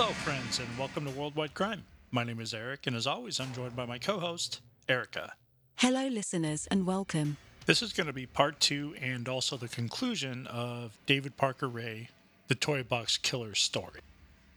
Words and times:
Hello, 0.00 0.12
friends, 0.12 0.60
and 0.60 0.78
welcome 0.78 1.04
to 1.06 1.10
Worldwide 1.10 1.54
Crime. 1.54 1.82
My 2.12 2.22
name 2.22 2.38
is 2.38 2.54
Eric, 2.54 2.86
and 2.86 2.94
as 2.94 3.04
always, 3.04 3.40
I'm 3.40 3.52
joined 3.52 3.74
by 3.74 3.84
my 3.84 3.98
co 3.98 4.20
host, 4.20 4.60
Erica. 4.88 5.32
Hello, 5.74 6.06
listeners, 6.06 6.68
and 6.70 6.86
welcome. 6.86 7.36
This 7.66 7.82
is 7.82 7.92
going 7.92 8.06
to 8.06 8.12
be 8.12 8.24
part 8.24 8.60
two 8.60 8.94
and 9.02 9.28
also 9.28 9.56
the 9.56 9.66
conclusion 9.66 10.46
of 10.46 10.96
David 11.06 11.36
Parker 11.36 11.66
Ray, 11.66 12.10
the 12.46 12.54
Toy 12.54 12.84
Box 12.84 13.16
Killer 13.16 13.56
story. 13.56 13.98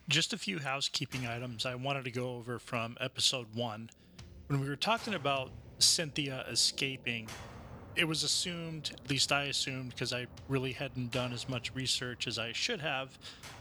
Just 0.07 0.31
a 0.31 0.37
few 0.37 0.59
housekeeping 0.59 1.25
items 1.25 1.65
I 1.65 1.73
wanted 1.73 2.03
to 2.03 2.11
go 2.11 2.35
over 2.35 2.59
from 2.59 2.95
episode 3.01 3.47
one. 3.55 3.89
When 4.45 4.61
we 4.61 4.69
were 4.69 4.75
talking 4.75 5.15
about 5.15 5.49
Cynthia 5.79 6.45
escaping, 6.51 7.27
it 7.95 8.07
was 8.07 8.21
assumed, 8.21 8.91
at 8.93 9.09
least 9.09 9.31
I 9.31 9.45
assumed, 9.45 9.89
because 9.89 10.13
I 10.13 10.27
really 10.47 10.73
hadn't 10.73 11.09
done 11.09 11.33
as 11.33 11.49
much 11.49 11.73
research 11.73 12.27
as 12.27 12.37
I 12.37 12.51
should 12.51 12.81
have, 12.81 13.17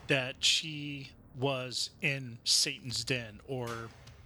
that 0.09 0.35
she 0.41 1.12
was 1.39 1.91
in 2.02 2.39
Satan's 2.45 3.05
den 3.05 3.41
or 3.47 3.69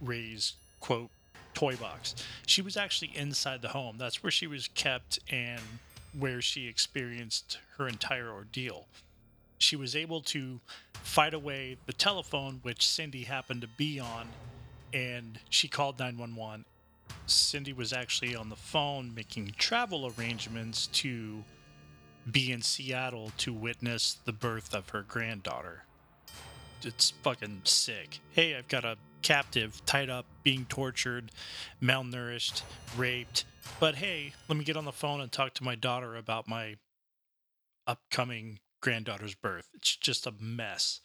Ray's 0.01 0.53
quote 0.79 1.09
toy 1.53 1.75
box. 1.75 2.15
She 2.45 2.61
was 2.61 2.77
actually 2.77 3.11
inside 3.15 3.61
the 3.61 3.69
home. 3.69 3.97
That's 3.97 4.21
where 4.21 4.31
she 4.31 4.47
was 4.47 4.67
kept 4.75 5.19
and 5.31 5.61
where 6.17 6.41
she 6.41 6.67
experienced 6.67 7.59
her 7.77 7.87
entire 7.87 8.29
ordeal. 8.29 8.85
She 9.57 9.75
was 9.75 9.95
able 9.95 10.21
to 10.21 10.59
fight 10.93 11.33
away 11.33 11.77
the 11.85 11.93
telephone, 11.93 12.59
which 12.63 12.87
Cindy 12.87 13.23
happened 13.23 13.61
to 13.61 13.67
be 13.67 13.99
on, 13.99 14.27
and 14.93 15.39
she 15.49 15.67
called 15.67 15.97
911. 15.97 16.65
Cindy 17.27 17.73
was 17.73 17.93
actually 17.93 18.35
on 18.35 18.49
the 18.49 18.55
phone 18.55 19.13
making 19.15 19.53
travel 19.57 20.11
arrangements 20.17 20.87
to 20.87 21.43
be 22.29 22.51
in 22.51 22.61
Seattle 22.61 23.31
to 23.37 23.53
witness 23.53 24.17
the 24.25 24.33
birth 24.33 24.73
of 24.73 24.89
her 24.89 25.03
granddaughter. 25.03 25.83
It's 26.85 27.09
fucking 27.23 27.61
sick. 27.63 28.19
Hey, 28.31 28.55
I've 28.55 28.67
got 28.67 28.85
a 28.85 28.97
captive, 29.23 29.81
tied 29.87 30.09
up, 30.09 30.27
being 30.43 30.65
tortured, 30.65 31.31
malnourished, 31.81 32.61
raped. 32.95 33.45
But 33.79 33.95
hey, 33.95 34.33
let 34.47 34.57
me 34.57 34.63
get 34.63 34.77
on 34.77 34.85
the 34.85 34.91
phone 34.91 35.19
and 35.19 35.31
talk 35.31 35.55
to 35.55 35.63
my 35.63 35.73
daughter 35.73 36.15
about 36.15 36.47
my 36.47 36.75
upcoming 37.87 38.59
granddaughter's 38.81 39.33
birth. 39.33 39.69
It's 39.73 39.95
just 39.95 40.27
a 40.27 40.33
mess. 40.39 41.01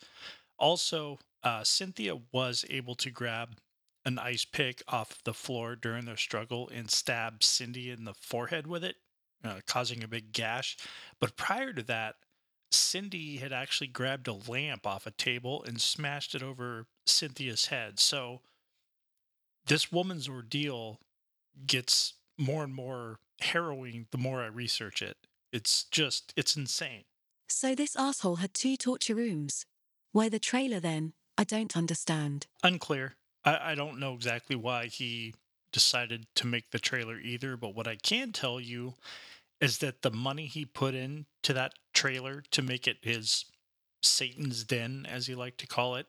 Also, 0.59 1.19
uh, 1.43 1.65
Cynthia 1.65 2.19
was 2.31 2.67
able 2.69 2.95
to 2.97 3.11
grab 3.11 3.57
an 4.05 4.19
ice 4.19 4.45
pick 4.45 4.83
off 4.87 5.25
the 5.25 5.33
floor 5.33 5.77
during 5.77 6.05
their 6.05 6.17
struggle 6.17 6.69
and 6.73 6.91
stab 6.91 7.43
Cindy 7.43 7.91
in 7.91 8.05
the 8.05 8.15
forehead 8.15 8.67
with 8.67 8.85
it, 8.85 8.97
uh, 9.43 9.61
causing 9.67 10.05
a 10.05 10.09
big 10.09 10.33
gash. 10.33 10.77
But 11.21 11.37
prior 11.37 11.73
to 11.73 11.83
that, 11.85 12.17
Cindy 12.71 13.39
had 13.39 13.53
actually 13.53 13.89
grabbed 13.89 14.29
a 14.29 14.33
lamp 14.33 14.87
off 14.87 15.07
a 15.07 15.11
table 15.11 15.63
and 15.67 15.81
smashed 15.81 16.35
it 16.35 16.43
over 16.43 16.87
Cynthia's 17.07 17.67
head. 17.67 17.99
So 17.99 18.41
this 19.67 19.91
woman's 19.91 20.29
ordeal 20.29 21.01
gets 21.67 22.15
more 22.39 22.65
and 22.65 22.75
more 22.75 23.19
harrowing 23.41 24.07
the 24.11 24.19
more 24.19 24.43
I 24.43 24.47
research 24.47 25.03
it. 25.03 25.17
It's 25.53 25.85
just, 25.85 26.33
it's 26.37 26.57
insane. 26.57 27.05
So 27.49 27.75
this 27.75 27.97
asshole 27.97 28.37
had 28.37 28.55
two 28.55 28.77
torture 28.77 29.15
rooms. 29.15 29.67
Why 30.13 30.29
the 30.29 30.39
trailer 30.39 30.81
then? 30.81 31.13
I 31.37 31.45
don't 31.45 31.77
understand. 31.77 32.47
Unclear. 32.63 33.17
I, 33.45 33.73
I 33.73 33.75
don't 33.75 33.99
know 33.99 34.15
exactly 34.15 34.57
why 34.57 34.87
he 34.87 35.35
decided 35.73 36.27
to 36.37 36.47
make 36.47 36.71
the 36.71 36.79
trailer 36.79 37.19
either, 37.19 37.57
but 37.57 37.75
what 37.75 37.89
I 37.89 37.97
can 37.97 38.33
tell 38.33 38.61
you 38.61 38.95
is 39.61 39.79
that 39.79 40.03
the 40.03 40.11
money 40.11 40.47
he 40.47 40.65
put 40.65 40.95
in 40.95 41.27
to 41.43 41.53
that 41.53 41.75
trailer 41.93 42.43
to 42.51 42.63
make 42.63 42.87
it 42.87 42.99
his 43.03 43.45
Satan's 44.03 44.65
Den, 44.65 45.07
as 45.09 45.27
he 45.27 45.35
liked 45.35 45.59
to 45.59 45.67
call 45.67 45.97
it, 45.97 46.07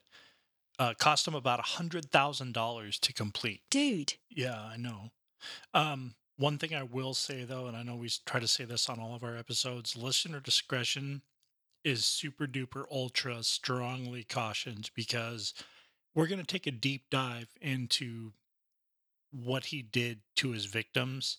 uh, 0.80 0.94
cost 0.98 1.28
him 1.28 1.36
about 1.36 1.60
a 1.60 1.64
hundred 1.64 2.12
thousand 2.12 2.54
dollars 2.54 2.98
to 3.00 3.14
complete. 3.14 3.62
Dude. 3.70 4.14
Yeah, 4.30 4.60
I 4.60 4.78
know. 4.78 5.12
Um, 5.74 6.16
one 6.38 6.58
thing 6.58 6.74
I 6.74 6.84
will 6.84 7.14
say 7.14 7.44
though, 7.44 7.68
and 7.68 7.76
I 7.76 7.84
know 7.84 7.96
we 7.96 8.10
try 8.26 8.40
to 8.40 8.48
say 8.48 8.64
this 8.64 8.90
on 8.90 9.00
all 9.00 9.16
of 9.16 9.24
our 9.24 9.38
episodes, 9.38 9.96
listener 9.96 10.40
discretion 10.40 11.22
is 11.84 12.06
super 12.06 12.48
duper 12.48 12.86
ultra 12.92 13.44
strongly 13.44 14.24
cautioned 14.24 14.92
because 14.96 15.54
we're 16.14 16.28
going 16.28 16.40
to 16.40 16.46
take 16.46 16.68
a 16.68 16.72
deep 16.72 17.04
dive 17.10 17.50
into 17.60 18.34
what 19.32 19.66
he 19.66 19.82
did 19.82 20.20
to 20.36 20.52
his 20.52 20.66
victims 20.66 21.38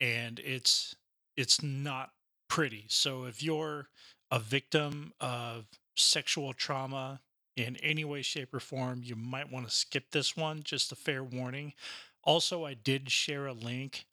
and 0.00 0.38
it's 0.40 0.94
it's 1.36 1.62
not 1.62 2.10
pretty. 2.48 2.86
So 2.88 3.24
if 3.24 3.42
you're 3.42 3.88
a 4.30 4.38
victim 4.38 5.12
of 5.20 5.66
sexual 5.96 6.52
trauma 6.52 7.20
in 7.56 7.76
any 7.76 8.04
way 8.04 8.22
shape 8.22 8.54
or 8.54 8.60
form, 8.60 9.02
you 9.04 9.16
might 9.16 9.50
want 9.50 9.68
to 9.68 9.74
skip 9.74 10.10
this 10.10 10.36
one, 10.36 10.62
just 10.62 10.92
a 10.92 10.96
fair 10.96 11.22
warning. 11.22 11.74
Also, 12.22 12.64
I 12.64 12.74
did 12.74 13.10
share 13.10 13.46
a 13.46 13.52
link 13.52 14.06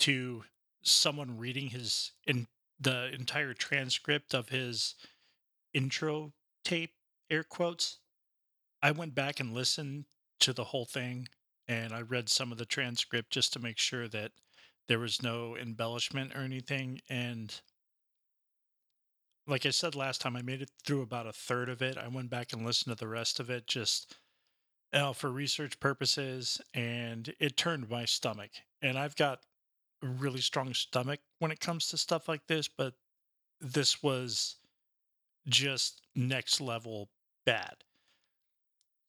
to 0.00 0.44
someone 0.82 1.38
reading 1.38 1.68
his 1.68 2.12
in 2.26 2.46
the 2.80 3.12
entire 3.14 3.54
transcript 3.54 4.34
of 4.34 4.48
his 4.48 4.94
intro 5.72 6.32
tape 6.64 6.92
air 7.30 7.44
quotes 7.44 7.98
i 8.82 8.90
went 8.90 9.14
back 9.14 9.38
and 9.40 9.54
listened 9.54 10.04
to 10.40 10.52
the 10.52 10.64
whole 10.64 10.84
thing 10.84 11.28
and 11.68 11.92
i 11.92 12.00
read 12.00 12.28
some 12.28 12.50
of 12.50 12.58
the 12.58 12.66
transcript 12.66 13.30
just 13.30 13.52
to 13.52 13.60
make 13.60 13.78
sure 13.78 14.08
that 14.08 14.32
there 14.88 14.98
was 14.98 15.22
no 15.22 15.56
embellishment 15.56 16.34
or 16.34 16.40
anything. 16.40 17.00
And 17.08 17.54
like 19.46 19.66
I 19.66 19.70
said 19.70 19.94
last 19.94 20.20
time, 20.20 20.36
I 20.36 20.42
made 20.42 20.62
it 20.62 20.70
through 20.84 21.02
about 21.02 21.26
a 21.26 21.32
third 21.32 21.68
of 21.68 21.82
it. 21.82 21.98
I 21.98 22.08
went 22.08 22.30
back 22.30 22.52
and 22.52 22.64
listened 22.64 22.96
to 22.96 23.00
the 23.00 23.08
rest 23.08 23.40
of 23.40 23.50
it 23.50 23.66
just 23.66 24.16
you 24.92 25.00
know, 25.00 25.12
for 25.12 25.30
research 25.30 25.80
purposes, 25.80 26.60
and 26.74 27.32
it 27.40 27.56
turned 27.56 27.88
my 27.88 28.04
stomach. 28.04 28.50
And 28.82 28.98
I've 28.98 29.16
got 29.16 29.40
a 30.02 30.06
really 30.06 30.40
strong 30.40 30.74
stomach 30.74 31.20
when 31.38 31.50
it 31.50 31.60
comes 31.60 31.88
to 31.88 31.96
stuff 31.96 32.28
like 32.28 32.46
this, 32.46 32.68
but 32.68 32.94
this 33.60 34.02
was 34.02 34.56
just 35.48 36.02
next 36.14 36.60
level 36.60 37.08
bad. 37.46 37.74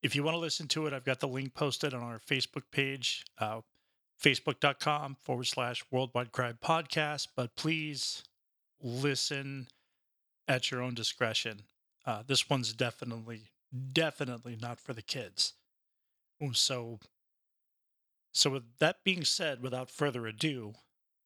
If 0.01 0.15
you 0.15 0.23
want 0.23 0.35
to 0.35 0.39
listen 0.39 0.67
to 0.69 0.85
it, 0.87 0.93
I've 0.93 1.05
got 1.05 1.19
the 1.19 1.27
link 1.27 1.53
posted 1.53 1.93
on 1.93 2.03
our 2.03 2.19
Facebook 2.19 2.63
page. 2.71 3.23
Uh, 3.37 3.61
facebook.com 4.21 5.17
forward 5.21 5.45
slash 5.45 5.83
worldwide 5.91 6.31
crime 6.31 6.57
podcast. 6.63 7.29
But 7.35 7.55
please 7.55 8.23
listen 8.81 9.67
at 10.47 10.71
your 10.71 10.81
own 10.81 10.93
discretion. 10.93 11.63
Uh, 12.05 12.23
this 12.25 12.49
one's 12.49 12.73
definitely, 12.73 13.51
definitely 13.93 14.57
not 14.61 14.79
for 14.79 14.93
the 14.93 15.01
kids. 15.01 15.53
So, 16.51 16.99
so 18.33 18.49
with 18.49 18.63
that 18.79 19.03
being 19.05 19.23
said, 19.23 19.61
without 19.61 19.89
further 19.89 20.27
ado, 20.27 20.73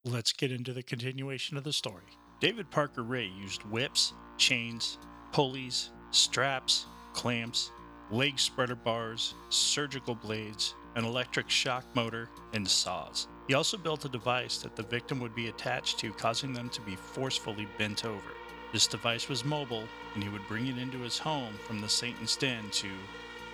let's 0.05 0.31
get 0.31 0.51
into 0.51 0.73
the 0.73 0.83
continuation 0.83 1.57
of 1.57 1.63
the 1.63 1.73
story. 1.73 2.03
David 2.39 2.69
Parker 2.69 3.01
Ray 3.01 3.25
used 3.25 3.63
whips, 3.63 4.13
chains, 4.37 4.99
pulleys, 5.31 5.89
straps, 6.11 6.85
clamps, 7.13 7.71
leg 8.11 8.37
spreader 8.37 8.75
bars, 8.75 9.33
surgical 9.49 10.13
blades, 10.13 10.75
an 10.97 11.05
electric 11.05 11.47
shock 11.47 11.85
motor, 11.93 12.27
and 12.53 12.67
saws. 12.67 13.27
He 13.47 13.53
also 13.53 13.77
built 13.77 14.03
a 14.05 14.09
device 14.09 14.57
that 14.57 14.75
the 14.75 14.81
victim 14.81 15.19
would 15.19 15.35
be 15.35 15.47
attached 15.47 15.99
to, 15.99 16.11
causing 16.11 16.53
them 16.53 16.69
to 16.69 16.81
be 16.81 16.95
forcefully 16.95 17.67
bent 17.77 18.03
over. 18.03 18.33
This 18.73 18.87
device 18.87 19.29
was 19.29 19.45
mobile, 19.45 19.87
and 20.15 20.23
he 20.23 20.29
would 20.29 20.47
bring 20.47 20.65
it 20.65 20.79
into 20.79 20.97
his 20.97 21.19
home 21.19 21.53
from 21.67 21.79
the 21.79 21.87
Satan's 21.87 22.35
Den 22.35 22.69
to 22.71 22.89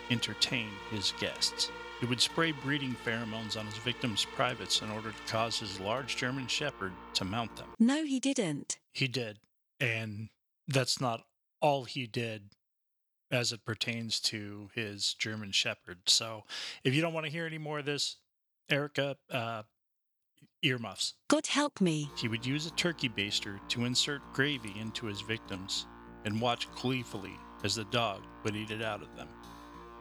entertain 0.09 0.69
his 0.89 1.13
guests. 1.19 1.69
He 1.99 2.05
would 2.05 2.21
spray 2.21 2.53
breeding 2.53 2.95
pheromones 3.05 3.57
on 3.59 3.65
his 3.65 3.77
victims' 3.77 4.25
privates 4.25 4.81
in 4.81 4.89
order 4.89 5.11
to 5.11 5.31
cause 5.31 5.59
his 5.59 5.81
large 5.81 6.15
German 6.15 6.47
Shepherd 6.47 6.93
to 7.15 7.25
mount 7.25 7.57
them. 7.57 7.67
No, 7.77 8.05
he 8.05 8.21
didn't. 8.21 8.79
He 8.93 9.09
did. 9.09 9.39
And 9.81 10.29
that's 10.67 11.01
not 11.01 11.25
all 11.61 11.83
he 11.83 12.07
did 12.07 12.51
as 13.33 13.51
it 13.51 13.65
pertains 13.65 14.19
to 14.19 14.69
his 14.75 15.15
German 15.15 15.51
Shepherd. 15.51 15.97
So 16.05 16.43
if 16.83 16.93
you 16.93 17.01
don't 17.01 17.13
want 17.13 17.25
to 17.25 17.31
hear 17.31 17.47
any 17.47 17.57
more 17.57 17.79
of 17.79 17.85
this, 17.85 18.17
Erica, 18.69 19.17
uh, 19.31 19.63
earmuffs. 20.61 21.15
God 21.27 21.47
help 21.47 21.81
me. 21.81 22.09
He 22.15 22.27
would 22.27 22.45
use 22.45 22.65
a 22.65 22.71
turkey 22.71 23.09
baster 23.09 23.59
to 23.69 23.85
insert 23.85 24.21
gravy 24.33 24.73
into 24.79 25.07
his 25.07 25.21
victims 25.21 25.87
and 26.25 26.39
watch 26.39 26.71
gleefully 26.75 27.33
as 27.63 27.75
the 27.75 27.83
dog 27.85 28.21
would 28.43 28.55
eat 28.55 28.71
it 28.71 28.81
out 28.81 29.01
of 29.01 29.13
them. 29.15 29.27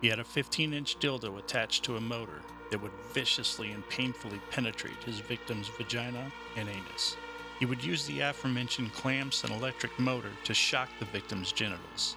He 0.01 0.09
had 0.09 0.19
a 0.19 0.25
15 0.25 0.75
inch 0.75 0.99
dildo 0.99 1.39
attached 1.39 1.85
to 1.85 1.97
a 1.97 2.01
motor 2.01 2.43
that 2.71 2.83
would 2.83 2.93
viciously 3.13 3.73
and 3.73 3.89
painfully 3.89 4.41
penetrate 4.51 5.03
his 5.05 5.21
victim's 5.21 5.69
vagina 5.69 6.31
and 6.57 6.69
anus. 6.69 7.17
He 7.59 7.67
would 7.67 7.83
use 7.83 8.07
the 8.07 8.21
aforementioned 8.21 8.93
clamps 8.93 9.45
and 9.45 9.53
electric 9.53 9.97
motor 9.99 10.31
to 10.45 10.55
shock 10.55 10.89
the 10.99 11.05
victim's 11.07 11.53
genitals. 11.53 12.17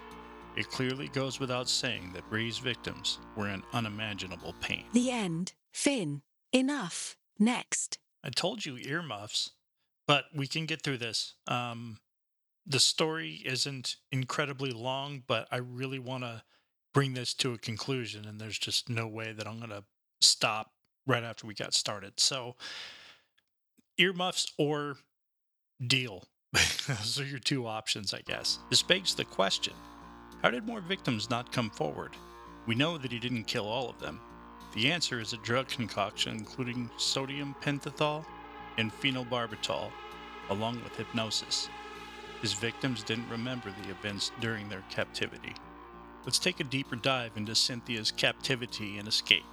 It 0.56 0.70
clearly 0.70 1.10
goes 1.10 1.40
without 1.40 1.68
saying 1.68 2.12
that 2.14 2.24
Ray's 2.30 2.60
victims 2.60 3.20
were 3.36 3.50
in 3.50 3.62
unimaginable 3.74 4.56
pain. 4.62 4.86
The 4.94 5.12
end. 5.12 5.54
Finn. 5.74 6.22
Enough. 6.54 7.18
Next. 7.38 7.98
I 8.24 8.30
told 8.30 8.66
you 8.66 8.78
earmuffs, 8.78 9.52
but 10.08 10.26
we 10.34 10.48
can 10.48 10.66
get 10.66 10.82
through 10.82 11.00
this. 11.00 11.36
Um, 11.48 12.00
the 12.66 12.80
story 12.80 13.42
isn't 13.46 13.98
incredibly 14.12 14.72
long, 14.72 15.24
but 15.28 15.48
I 15.52 15.58
really 15.58 16.00
want 16.00 16.24
to 16.24 16.44
bring 16.94 17.14
this 17.14 17.34
to 17.36 17.54
a 17.54 17.58
conclusion, 17.58 18.26
and 18.26 18.40
there's 18.40 18.58
just 18.58 18.90
no 18.90 19.06
way 19.06 19.34
that 19.34 19.48
I'm 19.48 19.58
going 19.58 19.70
to 19.70 19.84
stop 20.22 20.72
right 21.06 21.24
after 21.24 21.46
we 21.46 21.54
got 21.54 21.74
started. 21.74 22.14
So, 22.20 22.56
earmuffs 23.98 24.54
or 24.58 24.96
deal. 25.86 26.24
Those 26.88 27.20
are 27.20 27.26
your 27.26 27.40
two 27.40 27.68
options, 27.68 28.14
I 28.14 28.22
guess. 28.22 28.60
This 28.70 28.82
begs 28.82 29.14
the 29.14 29.26
question 29.26 29.74
how 30.46 30.52
did 30.52 30.68
more 30.68 30.80
victims 30.80 31.28
not 31.28 31.52
come 31.52 31.72
forward? 31.72 32.12
We 32.68 32.76
know 32.76 33.00
that 33.00 33.12
he 33.12 33.18
didn't 33.18 33.46
kill 33.46 33.68
all 33.68 33.90
of 33.90 34.00
them. 34.00 34.20
The 34.76 34.92
answer 34.92 35.20
is 35.20 35.34
a 35.34 35.38
drug 35.38 35.70
concoction 35.70 36.36
including 36.38 36.92
sodium 36.98 37.56
pentothal 37.64 38.24
and 38.78 38.94
phenobarbital, 38.94 39.90
along 40.52 40.84
with 40.84 40.96
hypnosis. 40.98 41.68
His 42.44 42.54
victims 42.54 43.02
didn't 43.02 43.28
remember 43.28 43.72
the 43.72 43.90
events 43.90 44.32
during 44.40 44.70
their 44.70 44.84
captivity. 44.92 45.56
Let's 46.26 46.38
take 46.38 46.60
a 46.60 46.64
deeper 46.64 46.96
dive 46.96 47.32
into 47.38 47.56
Cynthia's 47.56 48.12
captivity 48.12 49.00
and 49.00 49.08
escape. 49.08 49.46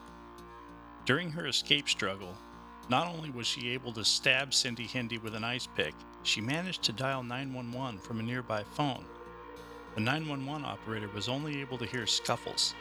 During 1.07 1.31
her 1.31 1.47
escape 1.47 1.89
struggle, 1.89 2.37
not 2.91 3.07
only 3.07 3.31
was 3.31 3.47
she 3.47 3.71
able 3.71 3.95
to 3.95 4.05
stab 4.05 4.53
Cindy 4.53 4.89
Hendy 4.89 5.17
with 5.17 5.35
an 5.35 5.43
ice 5.43 5.67
pick, 5.75 5.95
she 6.23 6.43
managed 6.43 6.83
to 6.83 6.93
dial 6.93 7.23
911 7.23 7.99
from 7.99 8.21
a 8.21 8.23
nearby 8.23 8.63
phone. 8.75 9.07
The 9.95 10.01
911 10.01 10.65
operator 10.65 11.09
was 11.15 11.29
only 11.29 11.61
able 11.61 11.77
to 11.79 11.85
hear 11.85 12.07
scuffles. 12.07 12.75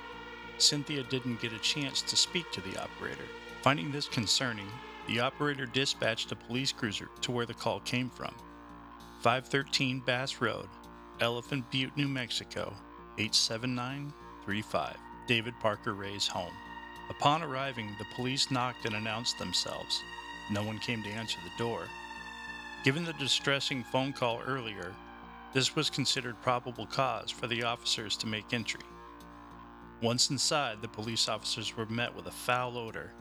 Cynthia 0.57 1.03
didn't 1.03 1.41
get 1.41 1.51
a 1.51 1.59
chance 1.59 2.01
to 2.03 2.15
speak 2.15 2.51
to 2.51 2.61
the 2.61 2.81
operator. 2.81 3.25
Finding 3.63 3.91
this 3.91 4.07
concerning, 4.07 4.67
the 5.07 5.19
operator 5.19 5.65
dispatched 5.65 6.31
a 6.31 6.35
police 6.35 6.71
cruiser 6.71 7.09
to 7.21 7.31
where 7.31 7.45
the 7.45 7.53
call 7.53 7.79
came 7.81 8.09
from 8.09 8.33
513 9.21 9.99
Bass 10.05 10.39
Road, 10.39 10.67
Elephant 11.19 11.69
Butte, 11.69 11.95
New 11.97 12.07
Mexico, 12.07 12.73
87935, 13.17 14.97
David 15.27 15.53
Parker 15.59 15.93
Ray's 15.93 16.27
home. 16.27 16.53
Upon 17.09 17.43
arriving, 17.43 17.89
the 17.99 18.15
police 18.15 18.49
knocked 18.49 18.85
and 18.85 18.95
announced 18.95 19.37
themselves. 19.37 20.01
No 20.49 20.63
one 20.63 20.79
came 20.79 21.03
to 21.03 21.09
answer 21.09 21.37
the 21.43 21.63
door. 21.63 21.83
Given 22.83 23.03
the 23.03 23.13
distressing 23.13 23.83
phone 23.83 24.13
call 24.13 24.41
earlier, 24.47 24.95
this 25.53 25.75
was 25.75 25.89
considered 25.89 26.41
probable 26.41 26.85
cause 26.85 27.31
for 27.31 27.47
the 27.47 27.63
officers 27.63 28.15
to 28.17 28.27
make 28.27 28.53
entry. 28.53 28.81
Once 30.01 30.29
inside, 30.29 30.81
the 30.81 30.87
police 30.87 31.29
officers 31.29 31.75
were 31.75 31.85
met 31.85 32.15
with 32.15 32.25
a 32.27 32.31
foul 32.31 32.77
odor, 32.77 33.11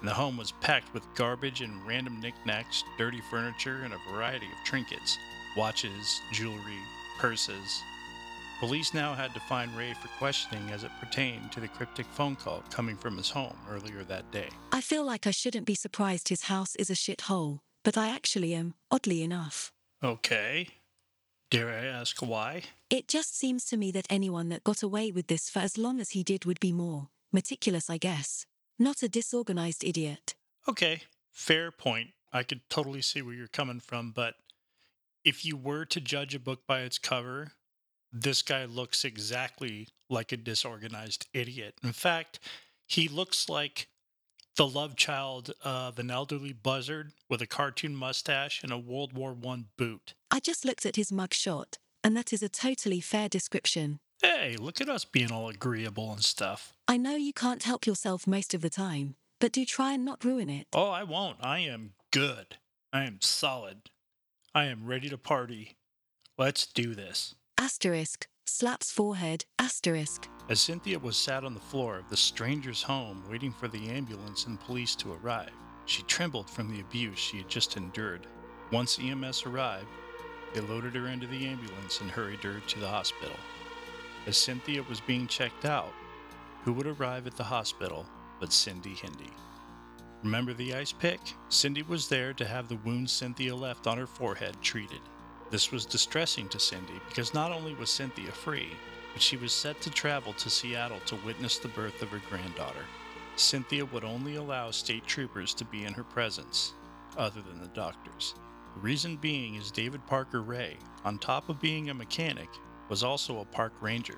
and 0.00 0.08
the 0.08 0.14
home 0.14 0.36
was 0.36 0.52
packed 0.60 0.92
with 0.94 1.02
garbage 1.14 1.60
and 1.60 1.86
random 1.86 2.20
knickknacks, 2.20 2.84
dirty 2.98 3.20
furniture, 3.30 3.82
and 3.84 3.92
a 3.92 4.12
variety 4.12 4.46
of 4.46 4.64
trinkets 4.64 5.18
watches, 5.56 6.20
jewelry, 6.32 6.78
purses. 7.18 7.82
Police 8.60 8.94
now 8.94 9.12
had 9.12 9.34
to 9.34 9.40
find 9.40 9.76
Ray 9.76 9.92
for 9.94 10.08
questioning 10.18 10.70
as 10.70 10.84
it 10.84 10.90
pertained 11.00 11.50
to 11.52 11.60
the 11.60 11.68
cryptic 11.68 12.06
phone 12.06 12.36
call 12.36 12.62
coming 12.70 12.96
from 12.96 13.16
his 13.16 13.28
home 13.28 13.56
earlier 13.68 14.04
that 14.04 14.30
day. 14.30 14.48
I 14.70 14.80
feel 14.80 15.04
like 15.04 15.26
I 15.26 15.32
shouldn't 15.32 15.66
be 15.66 15.74
surprised 15.74 16.28
his 16.28 16.44
house 16.44 16.76
is 16.76 16.88
a 16.88 16.94
shithole, 16.94 17.58
but 17.82 17.98
I 17.98 18.08
actually 18.08 18.54
am, 18.54 18.74
oddly 18.90 19.22
enough. 19.22 19.72
Okay. 20.02 20.68
Dare 21.52 21.68
I 21.68 21.84
ask 21.84 22.22
why? 22.22 22.62
It 22.88 23.08
just 23.08 23.36
seems 23.36 23.66
to 23.66 23.76
me 23.76 23.90
that 23.90 24.06
anyone 24.08 24.48
that 24.48 24.64
got 24.64 24.82
away 24.82 25.12
with 25.12 25.26
this 25.26 25.50
for 25.50 25.58
as 25.58 25.76
long 25.76 26.00
as 26.00 26.12
he 26.12 26.22
did 26.22 26.46
would 26.46 26.58
be 26.60 26.72
more 26.72 27.10
meticulous, 27.30 27.90
I 27.90 27.98
guess. 27.98 28.46
Not 28.78 29.02
a 29.02 29.08
disorganized 29.08 29.84
idiot. 29.84 30.34
Okay, 30.66 31.02
fair 31.30 31.70
point. 31.70 32.12
I 32.32 32.42
could 32.42 32.62
totally 32.70 33.02
see 33.02 33.20
where 33.20 33.34
you're 33.34 33.48
coming 33.48 33.80
from, 33.80 34.12
but 34.12 34.36
if 35.26 35.44
you 35.44 35.58
were 35.58 35.84
to 35.84 36.00
judge 36.00 36.34
a 36.34 36.40
book 36.40 36.66
by 36.66 36.80
its 36.80 36.96
cover, 36.96 37.52
this 38.10 38.40
guy 38.40 38.64
looks 38.64 39.04
exactly 39.04 39.88
like 40.08 40.32
a 40.32 40.38
disorganized 40.38 41.26
idiot. 41.34 41.74
In 41.84 41.92
fact, 41.92 42.40
he 42.86 43.08
looks 43.08 43.50
like 43.50 43.88
the 44.56 44.66
love 44.66 44.96
child 44.96 45.52
of 45.64 45.98
an 45.98 46.10
elderly 46.10 46.52
buzzard 46.52 47.12
with 47.28 47.40
a 47.40 47.46
cartoon 47.46 47.94
mustache 47.94 48.62
and 48.62 48.72
a 48.72 48.78
World 48.78 49.12
War 49.12 49.36
I 49.46 49.64
boot. 49.76 50.14
I 50.30 50.40
just 50.40 50.64
looked 50.64 50.84
at 50.84 50.96
his 50.96 51.10
mugshot, 51.10 51.78
and 52.04 52.16
that 52.16 52.32
is 52.32 52.42
a 52.42 52.48
totally 52.48 53.00
fair 53.00 53.28
description. 53.28 54.00
Hey, 54.22 54.56
look 54.58 54.80
at 54.80 54.88
us 54.88 55.04
being 55.04 55.32
all 55.32 55.48
agreeable 55.48 56.12
and 56.12 56.22
stuff. 56.22 56.74
I 56.86 56.96
know 56.96 57.16
you 57.16 57.32
can't 57.32 57.62
help 57.62 57.86
yourself 57.86 58.26
most 58.26 58.54
of 58.54 58.60
the 58.60 58.70
time, 58.70 59.16
but 59.40 59.52
do 59.52 59.64
try 59.64 59.92
and 59.94 60.04
not 60.04 60.24
ruin 60.24 60.48
it. 60.48 60.66
Oh, 60.72 60.90
I 60.90 61.02
won't. 61.02 61.38
I 61.40 61.60
am 61.60 61.94
good. 62.12 62.58
I 62.92 63.04
am 63.04 63.20
solid. 63.20 63.90
I 64.54 64.66
am 64.66 64.86
ready 64.86 65.08
to 65.08 65.18
party. 65.18 65.76
Let's 66.38 66.66
do 66.66 66.94
this. 66.94 67.34
Asterisk, 67.58 68.28
slaps 68.46 68.90
forehead, 68.90 69.44
asterisk. 69.58 70.28
As 70.48 70.60
Cynthia 70.60 70.98
was 70.98 71.16
sat 71.16 71.44
on 71.44 71.54
the 71.54 71.60
floor 71.60 71.98
of 71.98 72.08
the 72.08 72.16
stranger's 72.16 72.82
home 72.82 73.24
waiting 73.30 73.52
for 73.52 73.68
the 73.68 73.88
ambulance 73.88 74.46
and 74.46 74.60
police 74.60 74.94
to 74.96 75.12
arrive, 75.12 75.52
she 75.86 76.02
trembled 76.02 76.50
from 76.50 76.70
the 76.70 76.80
abuse 76.80 77.18
she 77.18 77.38
had 77.38 77.48
just 77.48 77.76
endured. 77.76 78.26
Once 78.70 78.98
EMS 78.98 79.46
arrived, 79.46 79.88
they 80.54 80.60
loaded 80.60 80.94
her 80.94 81.08
into 81.08 81.26
the 81.26 81.46
ambulance 81.46 82.00
and 82.00 82.10
hurried 82.10 82.42
her 82.42 82.60
to 82.60 82.78
the 82.80 82.88
hospital. 82.88 83.36
As 84.26 84.36
Cynthia 84.36 84.82
was 84.88 85.00
being 85.00 85.26
checked 85.26 85.64
out, 85.64 85.92
who 86.64 86.72
would 86.72 86.86
arrive 86.86 87.26
at 87.26 87.36
the 87.36 87.44
hospital 87.44 88.06
but 88.38 88.52
Cindy 88.52 88.94
Hendy? 88.94 89.30
Remember 90.22 90.52
the 90.52 90.74
ice 90.74 90.92
pick? 90.92 91.20
Cindy 91.48 91.82
was 91.82 92.08
there 92.08 92.32
to 92.34 92.44
have 92.44 92.68
the 92.68 92.76
wound 92.76 93.10
Cynthia 93.10 93.54
left 93.54 93.86
on 93.86 93.98
her 93.98 94.06
forehead 94.06 94.56
treated. 94.62 95.00
This 95.52 95.70
was 95.70 95.84
distressing 95.84 96.48
to 96.48 96.58
Cindy 96.58 96.98
because 97.10 97.34
not 97.34 97.52
only 97.52 97.74
was 97.74 97.90
Cynthia 97.90 98.32
free, 98.32 98.70
but 99.12 99.20
she 99.20 99.36
was 99.36 99.52
set 99.52 99.78
to 99.82 99.90
travel 99.90 100.32
to 100.32 100.48
Seattle 100.48 101.00
to 101.04 101.16
witness 101.16 101.58
the 101.58 101.68
birth 101.68 102.00
of 102.00 102.08
her 102.08 102.22
granddaughter. 102.30 102.86
Cynthia 103.36 103.84
would 103.84 104.02
only 104.02 104.36
allow 104.36 104.70
state 104.70 105.06
troopers 105.06 105.52
to 105.52 105.66
be 105.66 105.84
in 105.84 105.92
her 105.92 106.04
presence, 106.04 106.72
other 107.18 107.42
than 107.42 107.60
the 107.60 107.68
doctors. 107.68 108.34
The 108.76 108.80
reason 108.80 109.18
being 109.18 109.56
is 109.56 109.70
David 109.70 110.06
Parker 110.06 110.40
Ray, 110.40 110.78
on 111.04 111.18
top 111.18 111.50
of 111.50 111.60
being 111.60 111.90
a 111.90 111.94
mechanic, 111.94 112.48
was 112.88 113.02
also 113.02 113.40
a 113.40 113.44
park 113.44 113.74
ranger. 113.82 114.16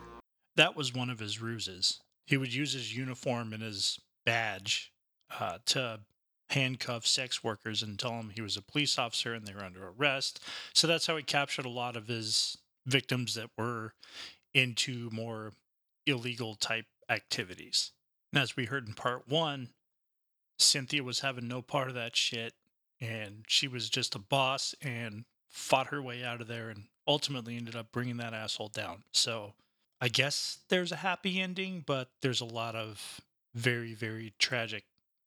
That 0.54 0.76
was 0.76 0.94
one 0.94 1.10
of 1.10 1.18
his 1.18 1.42
ruses. 1.42 2.00
He 2.26 2.36
would 2.36 2.54
use 2.54 2.74
his 2.74 2.96
uniform 2.96 3.52
and 3.52 3.62
his 3.64 3.98
badge 4.24 4.92
uh, 5.40 5.58
to 5.66 5.98
handcuff 6.50 7.06
sex 7.06 7.42
workers 7.42 7.82
and 7.82 7.98
tell 7.98 8.12
them 8.12 8.30
he 8.34 8.42
was 8.42 8.56
a 8.56 8.62
police 8.62 8.98
officer 8.98 9.34
and 9.34 9.46
they 9.46 9.54
were 9.54 9.64
under 9.64 9.88
arrest. 9.88 10.40
So 10.72 10.86
that's 10.86 11.06
how 11.06 11.16
he 11.16 11.22
captured 11.22 11.64
a 11.64 11.70
lot 11.70 11.96
of 11.96 12.08
his 12.08 12.58
victims 12.86 13.34
that 13.34 13.50
were 13.56 13.94
into 14.52 15.08
more 15.10 15.52
illegal 16.06 16.54
type 16.54 16.86
activities. 17.08 17.92
And 18.32 18.42
as 18.42 18.56
we 18.56 18.66
heard 18.66 18.86
in 18.86 18.94
part 18.94 19.28
one, 19.28 19.70
Cynthia 20.58 21.02
was 21.02 21.20
having 21.20 21.48
no 21.48 21.62
part 21.62 21.88
of 21.88 21.94
that 21.94 22.14
shit 22.14 22.54
and 23.00 23.44
she 23.48 23.66
was 23.66 23.88
just 23.88 24.14
a 24.14 24.20
boss 24.20 24.74
and 24.80 25.24
fought 25.48 25.88
her 25.88 26.02
way 26.02 26.24
out 26.24 26.40
of 26.40 26.46
there 26.46 26.68
and 26.68 26.84
ultimately 27.06 27.56
ended 27.56 27.76
up 27.76 27.92
bringing 27.92 28.16
that 28.18 28.34
asshole 28.34 28.68
down. 28.68 29.02
So 29.12 29.54
I 30.00 30.08
guess 30.08 30.58
there's 30.68 30.92
a 30.92 30.96
happy 30.96 31.40
ending, 31.40 31.82
but 31.86 32.08
there's 32.22 32.40
a 32.40 32.46
lot 32.46 32.74
of 32.74 33.20
very, 33.54 33.94
very 33.94 34.32
tragic 34.38 34.84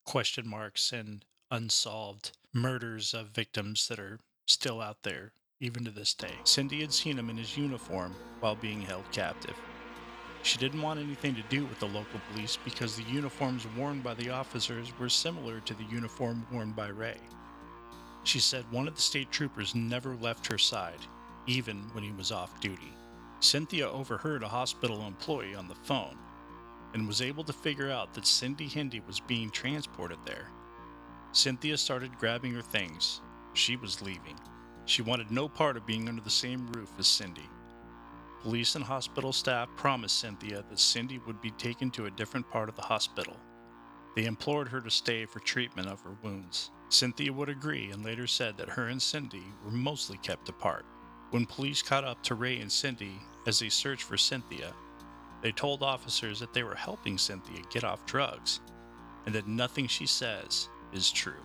question 0.07 0.47
marks 0.47 0.93
and 0.93 1.25
unsolved 1.51 2.31
murders 2.53 3.13
of 3.13 3.27
victims 3.27 3.89
that 3.89 3.99
are 3.99 4.19
still 4.47 4.81
out 4.81 5.03
there, 5.03 5.33
even 5.59 5.83
to 5.83 5.91
this 5.91 6.13
day. 6.13 6.31
Cindy 6.45 6.79
had 6.79 6.93
seen 6.93 7.19
him 7.19 7.29
in 7.29 7.37
his 7.37 7.57
uniform 7.57 8.15
while 8.39 8.55
being 8.55 8.81
held 8.81 9.03
captive. 9.11 9.55
She 10.43 10.57
didn't 10.57 10.81
want 10.81 11.01
anything 11.01 11.35
to 11.35 11.43
do 11.49 11.65
with 11.65 11.79
the 11.79 11.87
local 11.87 12.21
police 12.31 12.57
because 12.63 12.95
the 12.95 13.03
uniforms 13.03 13.67
worn 13.77 13.99
by 13.99 14.13
the 14.13 14.29
officers 14.29 14.97
were 14.97 15.09
similar 15.09 15.59
to 15.59 15.73
the 15.73 15.83
uniform 15.83 16.47
worn 16.53 16.71
by 16.71 16.87
Ray. 16.87 17.17
She 18.23 18.39
said 18.39 18.63
one 18.71 18.87
of 18.87 18.95
the 18.95 19.01
state 19.01 19.29
troopers 19.29 19.75
never 19.75 20.15
left 20.15 20.47
her 20.47 20.57
side, 20.57 20.99
even 21.47 21.77
when 21.91 22.03
he 22.03 22.11
was 22.13 22.31
off 22.31 22.61
duty. 22.61 22.93
Cynthia 23.41 23.89
overheard 23.89 24.41
a 24.41 24.47
hospital 24.47 25.05
employee 25.05 25.53
on 25.53 25.67
the 25.67 25.75
phone 25.75 26.17
and 26.93 27.07
was 27.07 27.21
able 27.21 27.43
to 27.43 27.53
figure 27.53 27.91
out 27.91 28.13
that 28.13 28.25
Cindy 28.25 28.67
Hendy 28.67 29.01
was 29.05 29.19
being 29.19 29.49
transported 29.49 30.17
there. 30.25 30.49
Cynthia 31.31 31.77
started 31.77 32.17
grabbing 32.17 32.53
her 32.53 32.61
things. 32.61 33.21
She 33.53 33.75
was 33.75 34.01
leaving. 34.01 34.39
She 34.85 35.01
wanted 35.01 35.29
no 35.31 35.49
part 35.49 35.77
of 35.77 35.85
being 35.85 36.07
under 36.07 36.21
the 36.21 36.29
same 36.29 36.67
roof 36.67 36.91
as 36.97 37.07
Cindy. 37.07 37.49
Police 38.41 38.75
and 38.75 38.85
hospital 38.85 39.33
staff 39.33 39.67
promised 39.75 40.19
Cynthia 40.19 40.63
that 40.69 40.79
Cindy 40.79 41.19
would 41.25 41.41
be 41.41 41.51
taken 41.51 41.91
to 41.91 42.05
a 42.05 42.11
different 42.11 42.49
part 42.49 42.69
of 42.69 42.75
the 42.75 42.81
hospital. 42.83 43.35
They 44.15 44.25
implored 44.25 44.69
her 44.69 44.81
to 44.81 44.89
stay 44.89 45.25
for 45.25 45.39
treatment 45.39 45.89
of 45.89 46.01
her 46.01 46.15
wounds. 46.23 46.71
Cynthia 46.89 47.33
would 47.33 47.49
agree 47.49 47.91
and 47.91 48.05
later 48.05 48.25
said 48.25 48.57
that 48.57 48.69
her 48.69 48.87
and 48.87 49.01
Cindy 49.01 49.43
were 49.63 49.71
mostly 49.71 50.17
kept 50.17 50.49
apart. 50.49 50.85
When 51.31 51.45
police 51.45 51.81
caught 51.81 52.05
up 52.05 52.23
to 52.23 52.35
Ray 52.35 52.59
and 52.59 52.71
Cindy 52.71 53.19
as 53.45 53.59
they 53.59 53.69
searched 53.69 54.03
for 54.03 54.17
Cynthia, 54.17 54.73
they 55.41 55.51
told 55.51 55.83
officers 55.83 56.39
that 56.39 56.53
they 56.53 56.63
were 56.63 56.75
helping 56.75 57.17
Cynthia 57.17 57.61
get 57.69 57.83
off 57.83 58.05
drugs 58.05 58.59
and 59.25 59.35
that 59.35 59.47
nothing 59.47 59.87
she 59.87 60.05
says 60.05 60.69
is 60.93 61.11
true. 61.11 61.43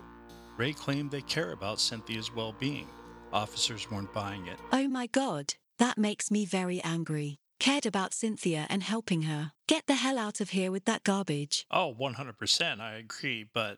Ray 0.57 0.73
claimed 0.73 1.11
they 1.11 1.21
care 1.21 1.51
about 1.51 1.79
Cynthia's 1.79 2.33
well 2.33 2.53
being. 2.59 2.87
Officers 3.31 3.89
weren't 3.89 4.13
buying 4.13 4.47
it. 4.47 4.59
Oh 4.71 4.87
my 4.87 5.07
god, 5.07 5.55
that 5.79 5.97
makes 5.97 6.29
me 6.31 6.45
very 6.45 6.81
angry. 6.81 7.39
cared 7.59 7.85
about 7.85 8.13
Cynthia 8.13 8.67
and 8.69 8.83
helping 8.83 9.23
her. 9.23 9.53
Get 9.67 9.87
the 9.87 9.95
hell 9.95 10.17
out 10.17 10.41
of 10.41 10.49
here 10.49 10.69
with 10.71 10.83
that 10.85 11.03
garbage. 11.03 11.65
Oh, 11.71 11.95
100%. 11.97 12.79
I 12.81 12.95
agree. 12.95 13.45
But 13.51 13.77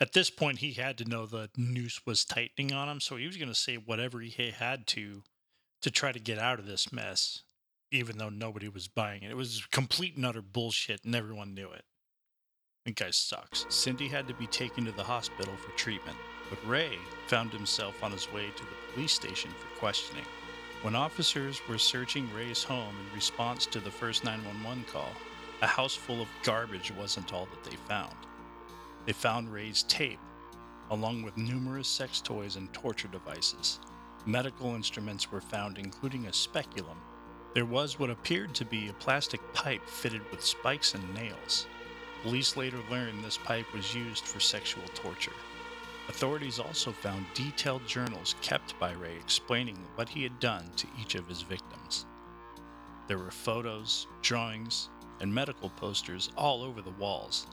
at 0.00 0.12
this 0.12 0.28
point, 0.28 0.58
he 0.58 0.72
had 0.72 0.98
to 0.98 1.04
know 1.04 1.24
the 1.24 1.48
noose 1.56 2.00
was 2.04 2.24
tightening 2.24 2.72
on 2.72 2.88
him. 2.88 3.00
So 3.00 3.16
he 3.16 3.26
was 3.26 3.36
going 3.36 3.48
to 3.48 3.54
say 3.54 3.76
whatever 3.76 4.20
he 4.20 4.50
had 4.50 4.86
to 4.88 5.22
to 5.82 5.90
try 5.90 6.10
to 6.10 6.18
get 6.18 6.38
out 6.38 6.58
of 6.58 6.66
this 6.66 6.92
mess, 6.92 7.42
even 7.90 8.18
though 8.18 8.28
nobody 8.28 8.68
was 8.68 8.88
buying 8.88 9.22
it. 9.22 9.30
It 9.30 9.36
was 9.36 9.66
complete 9.70 10.16
and 10.16 10.26
utter 10.26 10.42
bullshit, 10.42 11.04
and 11.04 11.14
everyone 11.14 11.54
knew 11.54 11.70
it. 11.70 11.84
That 12.84 12.96
guy 12.96 13.10
sucks. 13.10 13.66
Cindy 13.68 14.08
had 14.08 14.28
to 14.28 14.34
be 14.34 14.46
taken 14.46 14.84
to 14.84 14.92
the 14.92 15.02
hospital 15.02 15.54
for 15.56 15.76
treatment, 15.76 16.16
but 16.48 16.64
Ray 16.66 16.98
found 17.26 17.52
himself 17.52 18.02
on 18.02 18.12
his 18.12 18.32
way 18.32 18.46
to 18.54 18.62
the 18.62 18.92
police 18.92 19.12
station 19.12 19.50
for 19.50 19.78
questioning. 19.78 20.24
When 20.82 20.94
officers 20.94 21.60
were 21.68 21.78
searching 21.78 22.32
Ray's 22.32 22.62
home 22.62 22.94
in 23.00 23.14
response 23.14 23.66
to 23.66 23.80
the 23.80 23.90
first 23.90 24.24
911 24.24 24.84
call, 24.84 25.10
a 25.62 25.66
house 25.66 25.94
full 25.94 26.20
of 26.20 26.28
garbage 26.44 26.92
wasn't 26.92 27.32
all 27.32 27.46
that 27.46 27.68
they 27.68 27.76
found. 27.88 28.14
They 29.06 29.12
found 29.12 29.52
Ray's 29.52 29.84
tape, 29.84 30.20
along 30.90 31.22
with 31.22 31.36
numerous 31.36 31.88
sex 31.88 32.20
toys 32.20 32.56
and 32.56 32.72
torture 32.72 33.08
devices. 33.08 33.80
Medical 34.26 34.74
instruments 34.74 35.32
were 35.32 35.40
found, 35.40 35.78
including 35.78 36.26
a 36.26 36.32
speculum. 36.32 36.98
There 37.56 37.64
was 37.64 37.98
what 37.98 38.10
appeared 38.10 38.54
to 38.56 38.66
be 38.66 38.88
a 38.88 38.92
plastic 38.92 39.40
pipe 39.54 39.88
fitted 39.88 40.20
with 40.30 40.44
spikes 40.44 40.94
and 40.94 41.14
nails. 41.14 41.66
Police 42.22 42.54
later 42.54 42.76
learned 42.90 43.24
this 43.24 43.38
pipe 43.38 43.72
was 43.72 43.94
used 43.94 44.26
for 44.26 44.40
sexual 44.40 44.82
torture. 44.92 45.32
Authorities 46.10 46.58
also 46.58 46.92
found 46.92 47.24
detailed 47.32 47.86
journals 47.86 48.34
kept 48.42 48.78
by 48.78 48.92
Ray 48.92 49.16
explaining 49.16 49.78
what 49.94 50.10
he 50.10 50.22
had 50.22 50.38
done 50.38 50.70
to 50.76 50.86
each 51.00 51.14
of 51.14 51.26
his 51.28 51.40
victims. 51.40 52.04
There 53.08 53.16
were 53.16 53.30
photos, 53.30 54.06
drawings, 54.20 54.90
and 55.22 55.34
medical 55.34 55.70
posters 55.70 56.28
all 56.36 56.62
over 56.62 56.82
the 56.82 56.90
walls. 56.90 57.46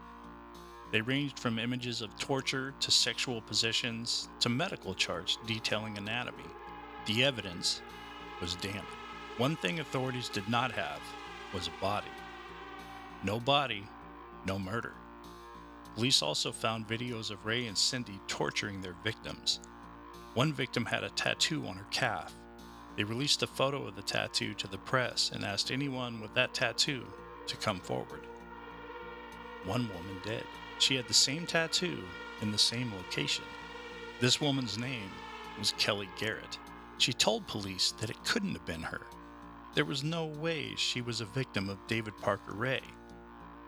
They 0.92 1.00
ranged 1.00 1.40
from 1.40 1.58
images 1.58 2.02
of 2.02 2.20
torture 2.20 2.74
to 2.82 2.92
sexual 2.92 3.40
positions 3.40 4.28
to 4.42 4.50
medical 4.50 4.96
charts 4.96 5.38
detailing 5.46 5.98
anatomy. 5.98 6.44
The 7.06 7.24
evidence 7.24 7.82
was 8.42 8.56
damning. 8.56 8.84
One 9.38 9.56
thing 9.56 9.80
authorities 9.80 10.30
did 10.30 10.48
not 10.48 10.72
have 10.74 11.02
was 11.56 11.68
a 11.68 11.82
body. 11.82 12.12
No 13.24 13.40
body, 13.40 13.84
no 14.46 14.60
murder. 14.60 14.94
Police 15.96 16.22
also 16.22 16.52
found 16.52 16.88
videos 16.88 17.32
of 17.32 17.44
Ray 17.44 17.66
and 17.66 17.78
Cindy 17.78 18.20
torturing 18.28 18.80
their 18.80 18.96
victims. 19.04 19.60
One 20.36 20.54
victim 20.54 20.86
had 20.86 21.04
a 21.04 21.10
tattoo 21.10 21.66
on 21.66 21.76
her 21.78 21.86
calf. 21.90 22.34
They 22.96 23.04
released 23.04 23.42
a 23.42 23.48
photo 23.48 23.88
of 23.88 23.96
the 23.96 24.04
tattoo 24.04 24.54
to 24.54 24.68
the 24.68 24.78
press 24.78 25.32
and 25.34 25.44
asked 25.44 25.72
anyone 25.72 26.22
with 26.22 26.34
that 26.36 26.54
tattoo 26.54 27.04
to 27.48 27.58
come 27.58 27.80
forward. 27.80 28.28
One 29.66 29.88
woman 29.88 30.22
did. 30.24 30.44
She 30.78 30.96
had 30.96 31.08
the 31.08 31.14
same 31.14 31.48
tattoo 31.48 32.04
in 32.42 32.52
the 32.52 32.58
same 32.58 32.92
location. 32.94 33.46
This 34.20 34.40
woman's 34.40 34.78
name 34.78 35.10
was 35.58 35.74
Kelly 35.80 36.10
Garrett. 36.20 36.60
She 37.00 37.14
told 37.14 37.48
police 37.48 37.94
that 38.00 38.12
it 38.12 38.24
couldn't 38.24 38.54
have 38.54 38.66
been 38.66 38.84
her. 38.84 39.02
There 39.76 39.86
was 39.86 40.04
no 40.04 40.26
way 40.26 40.76
she 40.78 41.02
was 41.02 41.20
a 41.20 41.26
victim 41.26 41.68
of 41.68 41.88
David 41.88 42.16
Parker 42.20 42.54
Ray. 42.54 42.82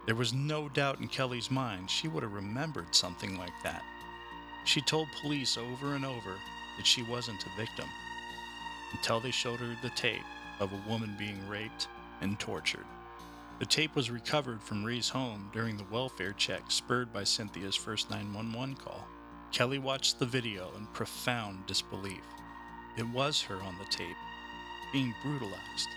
There 0.06 0.14
was 0.14 0.34
no 0.34 0.70
doubt 0.70 1.00
in 1.00 1.08
Kelly's 1.08 1.50
mind 1.50 1.90
she 1.90 2.08
would 2.08 2.22
have 2.22 2.34
remembered 2.34 2.94
something 2.94 3.40
like 3.40 3.64
that. 3.64 3.82
She 4.66 4.82
told 4.82 5.08
police 5.20 5.58
over 5.58 5.96
and 5.96 6.06
over 6.06 6.36
that 6.78 6.86
she 6.86 7.02
wasn't 7.02 7.44
a 7.48 7.58
victim 7.58 7.88
until 8.92 9.20
they 9.20 9.32
showed 9.32 9.60
her 9.60 9.76
the 9.82 9.90
tape 9.90 10.22
of 10.60 10.72
a 10.72 10.90
woman 10.90 11.16
being 11.18 11.50
raped 11.50 11.88
and 12.22 12.40
tortured. 12.40 12.86
The 13.58 13.66
tape 13.66 13.96
was 13.96 14.12
recovered 14.12 14.62
from 14.62 14.84
Ray's 14.84 15.10
home 15.10 15.50
during 15.54 15.76
the 15.76 15.86
welfare 15.86 16.34
check 16.34 16.70
spurred 16.70 17.12
by 17.12 17.24
Cynthia's 17.24 17.76
first 17.76 18.12
911 18.12 18.76
call. 18.76 19.08
Kelly 19.52 19.80
watched 19.80 20.20
the 20.20 20.26
video 20.28 20.70
in 20.78 20.86
profound 20.88 21.66
disbelief. 21.66 22.24
It 22.96 23.08
was 23.08 23.42
her 23.44 23.56
on 23.56 23.76
the 23.80 23.86
tape, 23.86 24.18
being 24.92 25.14
brutalized. 25.22 25.90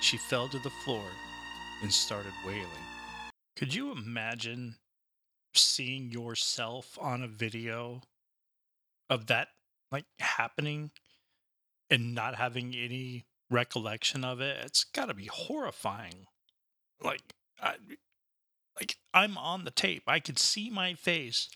She 0.00 0.16
fell 0.16 0.48
to 0.48 0.58
the 0.58 0.70
floor 0.70 1.04
and 1.82 1.92
started 1.92 2.32
wailing. 2.46 2.66
Could 3.56 3.74
you 3.74 3.92
imagine 3.92 4.76
seeing 5.54 6.10
yourself 6.10 6.98
on 7.00 7.22
a 7.22 7.28
video 7.28 8.02
of 9.08 9.26
that 9.26 9.48
like 9.90 10.06
happening 10.18 10.90
and 11.90 12.14
not 12.14 12.36
having 12.36 12.74
any 12.74 13.26
recollection 13.50 14.24
of 14.24 14.40
it? 14.40 14.58
It's 14.64 14.84
got 14.84 15.06
to 15.06 15.14
be 15.14 15.26
horrifying. 15.26 16.26
Like 17.02 17.34
I 17.60 17.74
like 18.78 18.96
I'm 19.12 19.36
on 19.36 19.64
the 19.64 19.70
tape. 19.70 20.04
I 20.06 20.20
could 20.20 20.38
see 20.38 20.70
my 20.70 20.94
face. 20.94 21.48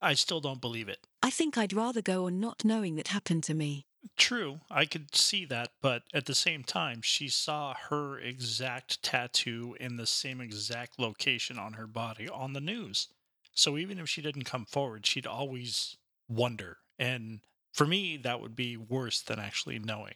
I 0.00 0.14
still 0.14 0.40
don't 0.40 0.60
believe 0.60 0.88
it. 0.88 1.06
I 1.22 1.30
think 1.30 1.56
I'd 1.56 1.72
rather 1.72 2.02
go 2.02 2.26
on 2.26 2.40
not 2.40 2.64
knowing 2.64 2.96
that 2.96 3.08
happened 3.08 3.44
to 3.44 3.54
me. 3.54 3.86
True, 4.16 4.60
I 4.70 4.84
could 4.84 5.14
see 5.14 5.44
that, 5.46 5.72
but 5.80 6.02
at 6.12 6.26
the 6.26 6.34
same 6.34 6.64
time, 6.64 7.02
she 7.02 7.28
saw 7.28 7.74
her 7.88 8.18
exact 8.18 9.02
tattoo 9.02 9.76
in 9.78 9.96
the 9.96 10.06
same 10.06 10.40
exact 10.40 10.98
location 10.98 11.58
on 11.58 11.74
her 11.74 11.86
body 11.86 12.28
on 12.28 12.52
the 12.52 12.60
news. 12.60 13.08
So 13.54 13.76
even 13.76 13.98
if 13.98 14.08
she 14.08 14.22
didn't 14.22 14.44
come 14.44 14.64
forward, 14.64 15.06
she'd 15.06 15.26
always 15.26 15.96
wonder. 16.28 16.78
And 16.98 17.40
for 17.72 17.86
me, 17.86 18.16
that 18.18 18.40
would 18.40 18.56
be 18.56 18.76
worse 18.76 19.20
than 19.20 19.38
actually 19.38 19.78
knowing, 19.78 20.14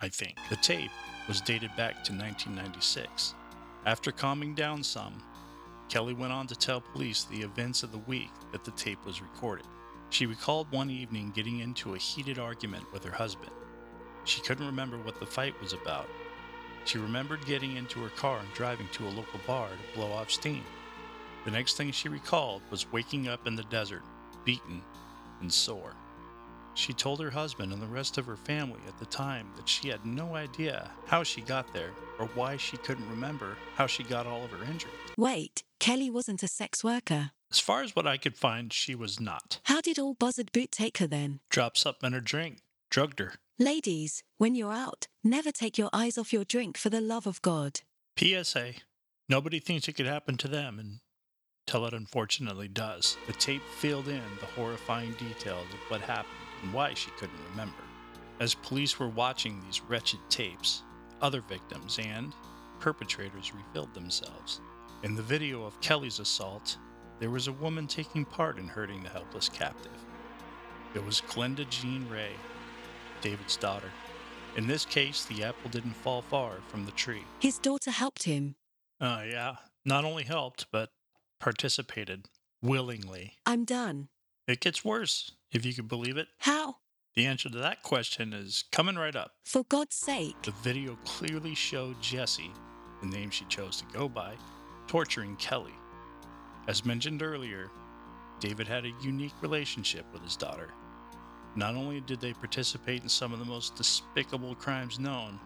I 0.00 0.08
think. 0.08 0.36
The 0.50 0.56
tape 0.56 0.90
was 1.26 1.40
dated 1.40 1.70
back 1.76 2.04
to 2.04 2.12
1996. 2.12 3.34
After 3.86 4.12
calming 4.12 4.54
down 4.54 4.82
some, 4.82 5.22
Kelly 5.88 6.14
went 6.14 6.32
on 6.32 6.46
to 6.48 6.54
tell 6.54 6.80
police 6.80 7.24
the 7.24 7.40
events 7.40 7.82
of 7.82 7.92
the 7.92 7.98
week 7.98 8.30
that 8.52 8.64
the 8.64 8.70
tape 8.72 9.04
was 9.06 9.22
recorded. 9.22 9.66
She 10.10 10.26
recalled 10.26 10.70
one 10.72 10.90
evening 10.90 11.32
getting 11.34 11.60
into 11.60 11.94
a 11.94 11.98
heated 11.98 12.38
argument 12.38 12.90
with 12.92 13.04
her 13.04 13.12
husband. 13.12 13.50
She 14.24 14.40
couldn't 14.40 14.66
remember 14.66 14.98
what 14.98 15.20
the 15.20 15.26
fight 15.26 15.58
was 15.60 15.72
about. 15.72 16.08
She 16.84 16.98
remembered 16.98 17.44
getting 17.46 17.76
into 17.76 18.00
her 18.00 18.08
car 18.10 18.38
and 18.38 18.52
driving 18.54 18.88
to 18.92 19.06
a 19.06 19.10
local 19.10 19.40
bar 19.46 19.68
to 19.68 19.98
blow 19.98 20.10
off 20.12 20.30
steam. 20.30 20.64
The 21.44 21.50
next 21.50 21.76
thing 21.76 21.92
she 21.92 22.08
recalled 22.08 22.62
was 22.70 22.90
waking 22.90 23.28
up 23.28 23.46
in 23.46 23.54
the 23.54 23.62
desert, 23.64 24.02
beaten 24.44 24.82
and 25.40 25.52
sore. 25.52 25.94
She 26.74 26.92
told 26.92 27.20
her 27.20 27.30
husband 27.30 27.72
and 27.72 27.82
the 27.82 27.86
rest 27.86 28.18
of 28.18 28.26
her 28.26 28.36
family 28.36 28.80
at 28.86 28.98
the 28.98 29.06
time 29.06 29.50
that 29.56 29.68
she 29.68 29.88
had 29.88 30.06
no 30.06 30.36
idea 30.36 30.90
how 31.06 31.22
she 31.24 31.40
got 31.40 31.72
there 31.74 31.90
or 32.18 32.26
why 32.34 32.56
she 32.56 32.76
couldn't 32.76 33.10
remember 33.10 33.56
how 33.74 33.86
she 33.86 34.04
got 34.04 34.26
all 34.26 34.44
of 34.44 34.50
her 34.52 34.64
injuries. 34.64 34.94
Wait, 35.16 35.64
Kelly 35.80 36.08
wasn't 36.08 36.42
a 36.42 36.48
sex 36.48 36.84
worker. 36.84 37.32
As 37.50 37.58
far 37.58 37.82
as 37.82 37.96
what 37.96 38.06
I 38.06 38.18
could 38.18 38.36
find, 38.36 38.72
she 38.72 38.94
was 38.94 39.18
not. 39.18 39.60
How 39.64 39.80
did 39.80 39.98
old 39.98 40.18
Buzzard 40.18 40.52
Boot 40.52 40.70
take 40.70 40.98
her 40.98 41.06
then? 41.06 41.40
Dropped 41.48 41.78
something 41.78 42.08
in 42.08 42.12
her 42.12 42.20
drink, 42.20 42.58
drugged 42.90 43.20
her. 43.20 43.34
Ladies, 43.58 44.22
when 44.36 44.54
you're 44.54 44.72
out, 44.72 45.08
never 45.24 45.50
take 45.50 45.78
your 45.78 45.90
eyes 45.92 46.18
off 46.18 46.32
your 46.32 46.44
drink 46.44 46.76
for 46.76 46.90
the 46.90 47.00
love 47.00 47.26
of 47.26 47.42
God. 47.42 47.80
PSA 48.18 48.74
Nobody 49.30 49.60
thinks 49.60 49.88
it 49.88 49.94
could 49.94 50.06
happen 50.06 50.36
to 50.38 50.48
them 50.48 51.00
until 51.66 51.86
it 51.86 51.92
unfortunately 51.92 52.68
does. 52.68 53.16
The 53.26 53.34
tape 53.34 53.62
filled 53.78 54.08
in 54.08 54.22
the 54.40 54.46
horrifying 54.46 55.12
details 55.12 55.66
of 55.72 55.90
what 55.90 56.00
happened 56.00 56.32
and 56.62 56.72
why 56.72 56.94
she 56.94 57.10
couldn't 57.12 57.50
remember. 57.50 57.82
As 58.40 58.54
police 58.54 58.98
were 58.98 59.08
watching 59.08 59.60
these 59.60 59.82
wretched 59.82 60.20
tapes, 60.30 60.82
other 61.20 61.42
victims 61.42 61.98
and 61.98 62.32
perpetrators 62.80 63.52
revealed 63.54 63.92
themselves. 63.92 64.60
In 65.02 65.14
the 65.14 65.22
video 65.22 65.64
of 65.64 65.80
Kelly's 65.80 66.20
assault, 66.20 66.78
there 67.20 67.30
was 67.30 67.48
a 67.48 67.52
woman 67.52 67.86
taking 67.86 68.24
part 68.24 68.58
in 68.58 68.68
hurting 68.68 69.02
the 69.02 69.08
helpless 69.08 69.48
captive. 69.48 69.92
It 70.94 71.04
was 71.04 71.20
Glenda 71.20 71.68
Jean 71.68 72.08
Ray, 72.08 72.32
David's 73.20 73.56
daughter. 73.56 73.90
In 74.56 74.66
this 74.66 74.84
case, 74.84 75.24
the 75.24 75.44
apple 75.44 75.70
didn't 75.70 75.94
fall 75.94 76.22
far 76.22 76.58
from 76.68 76.84
the 76.84 76.92
tree. 76.92 77.22
His 77.40 77.58
daughter 77.58 77.90
helped 77.90 78.24
him. 78.24 78.56
Uh, 79.00 79.22
yeah, 79.28 79.56
not 79.84 80.04
only 80.04 80.24
helped, 80.24 80.66
but 80.72 80.90
participated 81.38 82.26
willingly. 82.62 83.34
I'm 83.46 83.64
done. 83.64 84.08
It 84.46 84.60
gets 84.60 84.84
worse, 84.84 85.32
if 85.52 85.64
you 85.64 85.74
can 85.74 85.86
believe 85.86 86.16
it. 86.16 86.28
How? 86.38 86.76
The 87.14 87.26
answer 87.26 87.48
to 87.50 87.58
that 87.58 87.82
question 87.82 88.32
is 88.32 88.64
coming 88.72 88.96
right 88.96 89.14
up. 89.14 89.32
For 89.44 89.64
God's 89.64 89.96
sake. 89.96 90.40
The 90.42 90.52
video 90.62 90.96
clearly 91.04 91.54
showed 91.54 92.00
Jessie, 92.00 92.52
the 93.00 93.08
name 93.08 93.30
she 93.30 93.44
chose 93.46 93.78
to 93.78 93.84
go 93.92 94.08
by, 94.08 94.34
torturing 94.86 95.36
Kelly. 95.36 95.74
As 96.68 96.84
mentioned 96.84 97.22
earlier, 97.22 97.70
David 98.40 98.68
had 98.68 98.84
a 98.84 98.92
unique 99.02 99.32
relationship 99.40 100.04
with 100.12 100.22
his 100.22 100.36
daughter. 100.36 100.68
Not 101.56 101.74
only 101.74 102.02
did 102.02 102.20
they 102.20 102.34
participate 102.34 103.02
in 103.02 103.08
some 103.08 103.32
of 103.32 103.38
the 103.38 103.46
most 103.46 103.74
despicable 103.74 104.54
crimes 104.54 104.98
known, 104.98 105.40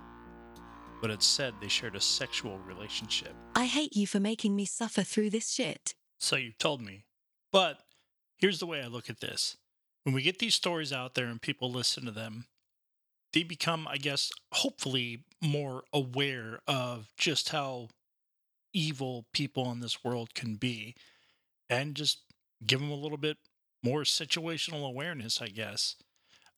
but 1.00 1.12
it's 1.12 1.24
said 1.24 1.54
they 1.60 1.68
shared 1.68 1.94
a 1.94 2.00
sexual 2.00 2.58
relationship. 2.66 3.34
I 3.54 3.66
hate 3.66 3.94
you 3.94 4.08
for 4.08 4.18
making 4.18 4.56
me 4.56 4.64
suffer 4.64 5.02
through 5.02 5.30
this 5.30 5.48
shit. 5.48 5.94
So 6.18 6.34
you 6.34 6.52
told 6.58 6.80
me. 6.80 7.04
But 7.52 7.78
here's 8.36 8.58
the 8.58 8.66
way 8.66 8.82
I 8.82 8.88
look 8.88 9.08
at 9.08 9.20
this 9.20 9.56
when 10.02 10.16
we 10.16 10.22
get 10.22 10.40
these 10.40 10.56
stories 10.56 10.92
out 10.92 11.14
there 11.14 11.26
and 11.26 11.40
people 11.40 11.70
listen 11.70 12.04
to 12.04 12.10
them, 12.10 12.46
they 13.32 13.44
become, 13.44 13.86
I 13.86 13.96
guess, 13.96 14.32
hopefully 14.50 15.22
more 15.40 15.84
aware 15.92 16.58
of 16.66 17.12
just 17.16 17.50
how 17.50 17.90
evil 18.72 19.26
people 19.32 19.70
in 19.70 19.78
this 19.78 20.02
world 20.02 20.34
can 20.34 20.56
be 20.56 20.96
and 21.72 21.94
just 21.94 22.18
give 22.66 22.80
them 22.80 22.90
a 22.90 22.94
little 22.94 23.16
bit 23.16 23.38
more 23.82 24.02
situational 24.02 24.86
awareness, 24.86 25.40
I 25.40 25.48
guess. 25.48 25.96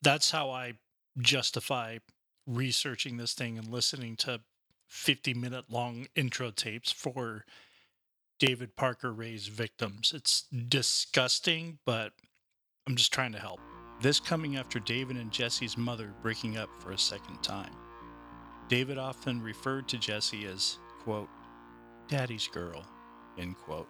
That's 0.03 0.33
how 0.33 0.51
I 0.51 0.75
justify 1.19 1.99
researching 2.47 3.17
this 3.17 3.33
thing 3.33 3.57
and 3.57 3.69
listening 3.69 4.17
to 4.17 4.41
50 4.89 5.33
minute 5.35 5.67
long 5.71 6.09
intro 6.17 6.51
tapes 6.51 6.91
for 6.91 7.45
David 8.41 8.75
Parker 8.75 9.13
Ray's 9.13 9.47
victims. 9.47 10.13
It's 10.15 10.43
disgusting, 10.43 11.79
but 11.87 12.13
I'm 12.87 12.97
just 12.97 13.13
trying 13.13 13.33
to 13.33 13.39
help. 13.39 13.61
This 14.03 14.19
coming 14.19 14.57
after 14.57 14.81
David 14.81 15.17
and 15.17 15.31
Jesse's 15.31 15.79
mother 15.79 16.13
breaking 16.23 16.59
up 16.59 16.69
for 16.81 16.91
a 16.91 16.99
second 16.99 17.41
time. 17.41 17.73
David 18.69 18.99
often 18.99 19.41
referred 19.41 19.87
to 19.89 19.99
Jesse 19.99 20.45
as, 20.47 20.79
quote, 21.05 21.29
daddy's 22.09 22.49
girl, 22.49 22.85
end 23.39 23.57
quote. 23.57 23.89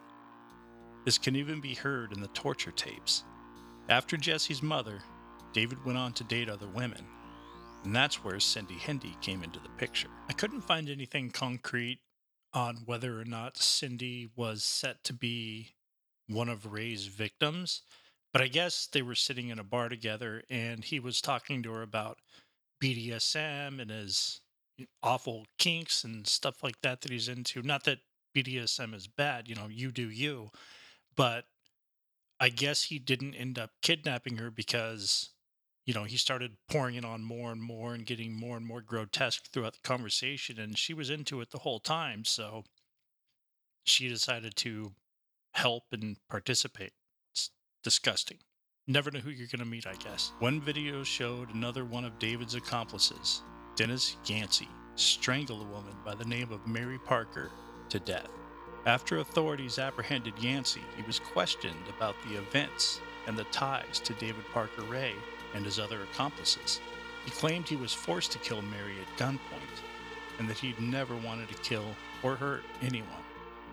This 1.04 1.18
can 1.18 1.37
even 1.37 1.61
be 1.61 1.75
heard 1.75 2.12
in 2.12 2.20
the 2.20 2.28
torture 2.28 2.70
tapes. 2.70 3.25
After 3.88 4.16
Jesse's 4.16 4.62
mother, 4.62 5.02
David 5.52 5.84
went 5.84 5.99
on 5.99 6.14
to 6.14 6.25
date 6.25 6.49
other 6.49 6.66
women, 6.66 7.04
and 7.84 7.94
that's 7.94 8.25
where 8.25 8.40
Cindy 8.40 8.75
Hendy 8.75 9.14
came 9.20 9.42
into 9.42 9.61
the 9.61 9.68
picture. 9.70 10.08
I 10.28 10.32
couldn't 10.32 10.62
find 10.62 10.88
anything 10.88 11.30
concrete 11.30 12.00
on 12.54 12.82
whether 12.87 13.20
or 13.20 13.25
not 13.25 13.58
Cindy 13.58 14.30
was 14.34 14.64
set 14.64 15.04
to 15.04 15.12
be 15.12 15.75
one 16.28 16.49
of 16.49 16.73
Ray's 16.73 17.06
victims, 17.06 17.82
but 18.32 18.40
I 18.40 18.49
guess 18.49 18.87
they 18.87 19.02
were 19.02 19.14
sitting 19.14 19.49
in 19.49 19.58
a 19.58 19.64
bar 19.64 19.88
together 19.88 20.42
and 20.49 20.84
he 20.84 20.99
was 20.99 21.20
talking 21.20 21.62
to 21.62 21.73
her 21.73 21.82
about 21.82 22.18
BDSM 22.82 23.80
and 23.80 23.90
his 23.90 24.40
awful 25.02 25.46
kinks 25.58 26.02
and 26.02 26.26
stuff 26.26 26.62
like 26.62 26.80
that 26.82 27.02
that 27.02 27.11
he's 27.11 27.28
into. 27.28 27.62
Not 27.62 27.84
that 27.84 27.99
BDSM 28.34 28.94
is 28.94 29.06
bad, 29.06 29.49
you 29.49 29.54
know, 29.54 29.68
you 29.68 29.92
do 29.92 30.08
you, 30.08 30.50
but 31.16 31.44
I 32.40 32.49
guess 32.49 32.85
he 32.85 32.99
didn't 32.99 33.35
end 33.35 33.59
up 33.59 33.71
kidnapping 33.83 34.37
her 34.38 34.50
because 34.50 35.30
you 35.87 35.92
know, 35.92 36.04
he 36.04 36.16
started 36.16 36.56
pouring 36.68 36.94
it 36.94 37.04
on 37.04 37.23
more 37.23 37.52
and 37.52 37.62
more 37.62 37.94
and 37.94 38.06
getting 38.06 38.35
more 38.35 38.56
and 38.56 38.66
more 38.66 38.80
grotesque 38.80 39.50
throughout 39.52 39.75
the 39.75 39.87
conversation. 39.87 40.59
And 40.59 40.78
she 40.78 40.94
was 40.94 41.11
into 41.11 41.40
it 41.40 41.50
the 41.50 41.59
whole 41.59 41.80
time. 41.80 42.25
So 42.25 42.64
she 43.85 44.09
decided 44.09 44.56
to 44.56 44.92
help 45.52 45.85
and 45.92 46.16
participate. 46.28 46.92
It's 47.33 47.50
disgusting. 47.83 48.38
Never 48.87 49.11
know 49.11 49.21
who 49.21 49.30
you're 49.30 49.47
going 49.47 49.61
to 49.61 49.64
meet, 49.64 49.87
I 49.87 49.94
guess. 49.94 50.33
One 50.38 50.61
video 50.61 51.04
showed 51.04 51.54
another 51.54 51.85
one 51.85 52.04
of 52.04 52.18
David's 52.18 52.54
accomplices, 52.54 53.42
Dennis 53.76 54.16
Yancy, 54.26 54.68
strangle 54.94 55.62
a 55.62 55.64
woman 55.64 55.94
by 56.04 56.14
the 56.14 56.25
name 56.25 56.52
of 56.52 56.66
Mary 56.66 56.99
Parker 56.99 57.50
to 57.88 57.99
death. 57.99 58.28
After 58.87 59.19
authorities 59.19 59.79
apprehended 59.79 60.35
Yancy, 60.38 60.83
he 60.95 61.03
was 61.05 61.19
questioned 61.19 61.88
about 61.88 62.17
the 62.23 62.37
events 62.37 63.00
and 63.26 63.37
the 63.37 63.45
ties 63.45 63.99
to 64.00 64.12
David 64.14 64.45
Parker 64.53 64.83
Ray 64.83 65.14
and 65.55 65.64
his 65.64 65.79
other 65.79 66.03
accomplices. 66.03 66.81
He 67.25 67.31
claimed 67.31 67.67
he 67.67 67.76
was 67.76 67.95
forced 67.95 68.33
to 68.33 68.38
kill 68.38 68.61
Mary 68.61 68.97
at 69.00 69.19
gunpoint 69.19 69.38
and 70.38 70.49
that 70.50 70.59
he'd 70.59 70.79
never 70.79 71.17
wanted 71.17 71.49
to 71.49 71.55
kill 71.62 71.97
or 72.23 72.37
hurt 72.37 72.62
anyone. 72.83 73.09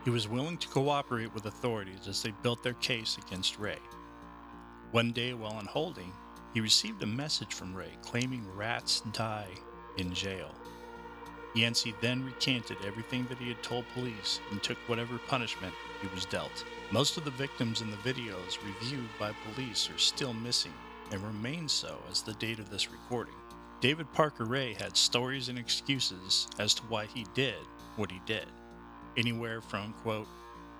He 0.05 0.11
was 0.11 0.29
willing 0.29 0.57
to 0.59 0.69
cooperate 0.69 1.33
with 1.33 1.45
authorities 1.45 2.07
as 2.07 2.23
they 2.23 2.31
built 2.41 2.63
their 2.63 2.75
case 2.75 3.17
against 3.17 3.59
Ray. 3.59 3.79
One 4.91 5.11
day 5.11 5.33
while 5.33 5.59
in 5.59 5.65
holding, 5.65 6.13
he 6.53 6.61
received 6.61 7.03
a 7.03 7.07
message 7.07 7.53
from 7.53 7.75
Ray 7.75 7.91
claiming 8.01 8.47
rats 8.55 9.01
die 9.11 9.49
in 9.97 10.13
jail. 10.13 10.55
Yancy 11.53 11.93
then 11.99 12.23
recanted 12.23 12.77
everything 12.85 13.25
that 13.27 13.37
he 13.37 13.49
had 13.49 13.61
told 13.61 13.85
police 13.93 14.39
and 14.51 14.63
took 14.63 14.77
whatever 14.87 15.17
punishment 15.27 15.73
he 16.01 16.07
was 16.15 16.25
dealt. 16.25 16.63
Most 16.91 17.17
of 17.17 17.25
the 17.25 17.31
victims 17.31 17.81
in 17.81 17.91
the 17.91 17.97
videos 17.97 18.57
reviewed 18.65 19.09
by 19.19 19.33
police 19.53 19.89
are 19.89 19.97
still 19.97 20.33
missing 20.33 20.73
and 21.11 21.21
remain 21.21 21.67
so 21.67 21.97
as 22.09 22.21
the 22.21 22.33
date 22.35 22.59
of 22.59 22.69
this 22.69 22.91
recording. 22.91 23.33
David 23.81 24.11
Parker 24.13 24.45
Ray 24.45 24.73
had 24.73 24.95
stories 24.95 25.49
and 25.49 25.59
excuses 25.59 26.47
as 26.59 26.73
to 26.75 26.83
why 26.83 27.05
he 27.07 27.25
did 27.33 27.55
what 27.95 28.11
he 28.11 28.21
did. 28.25 28.45
Anywhere 29.17 29.59
from, 29.59 29.93
quote, 30.03 30.27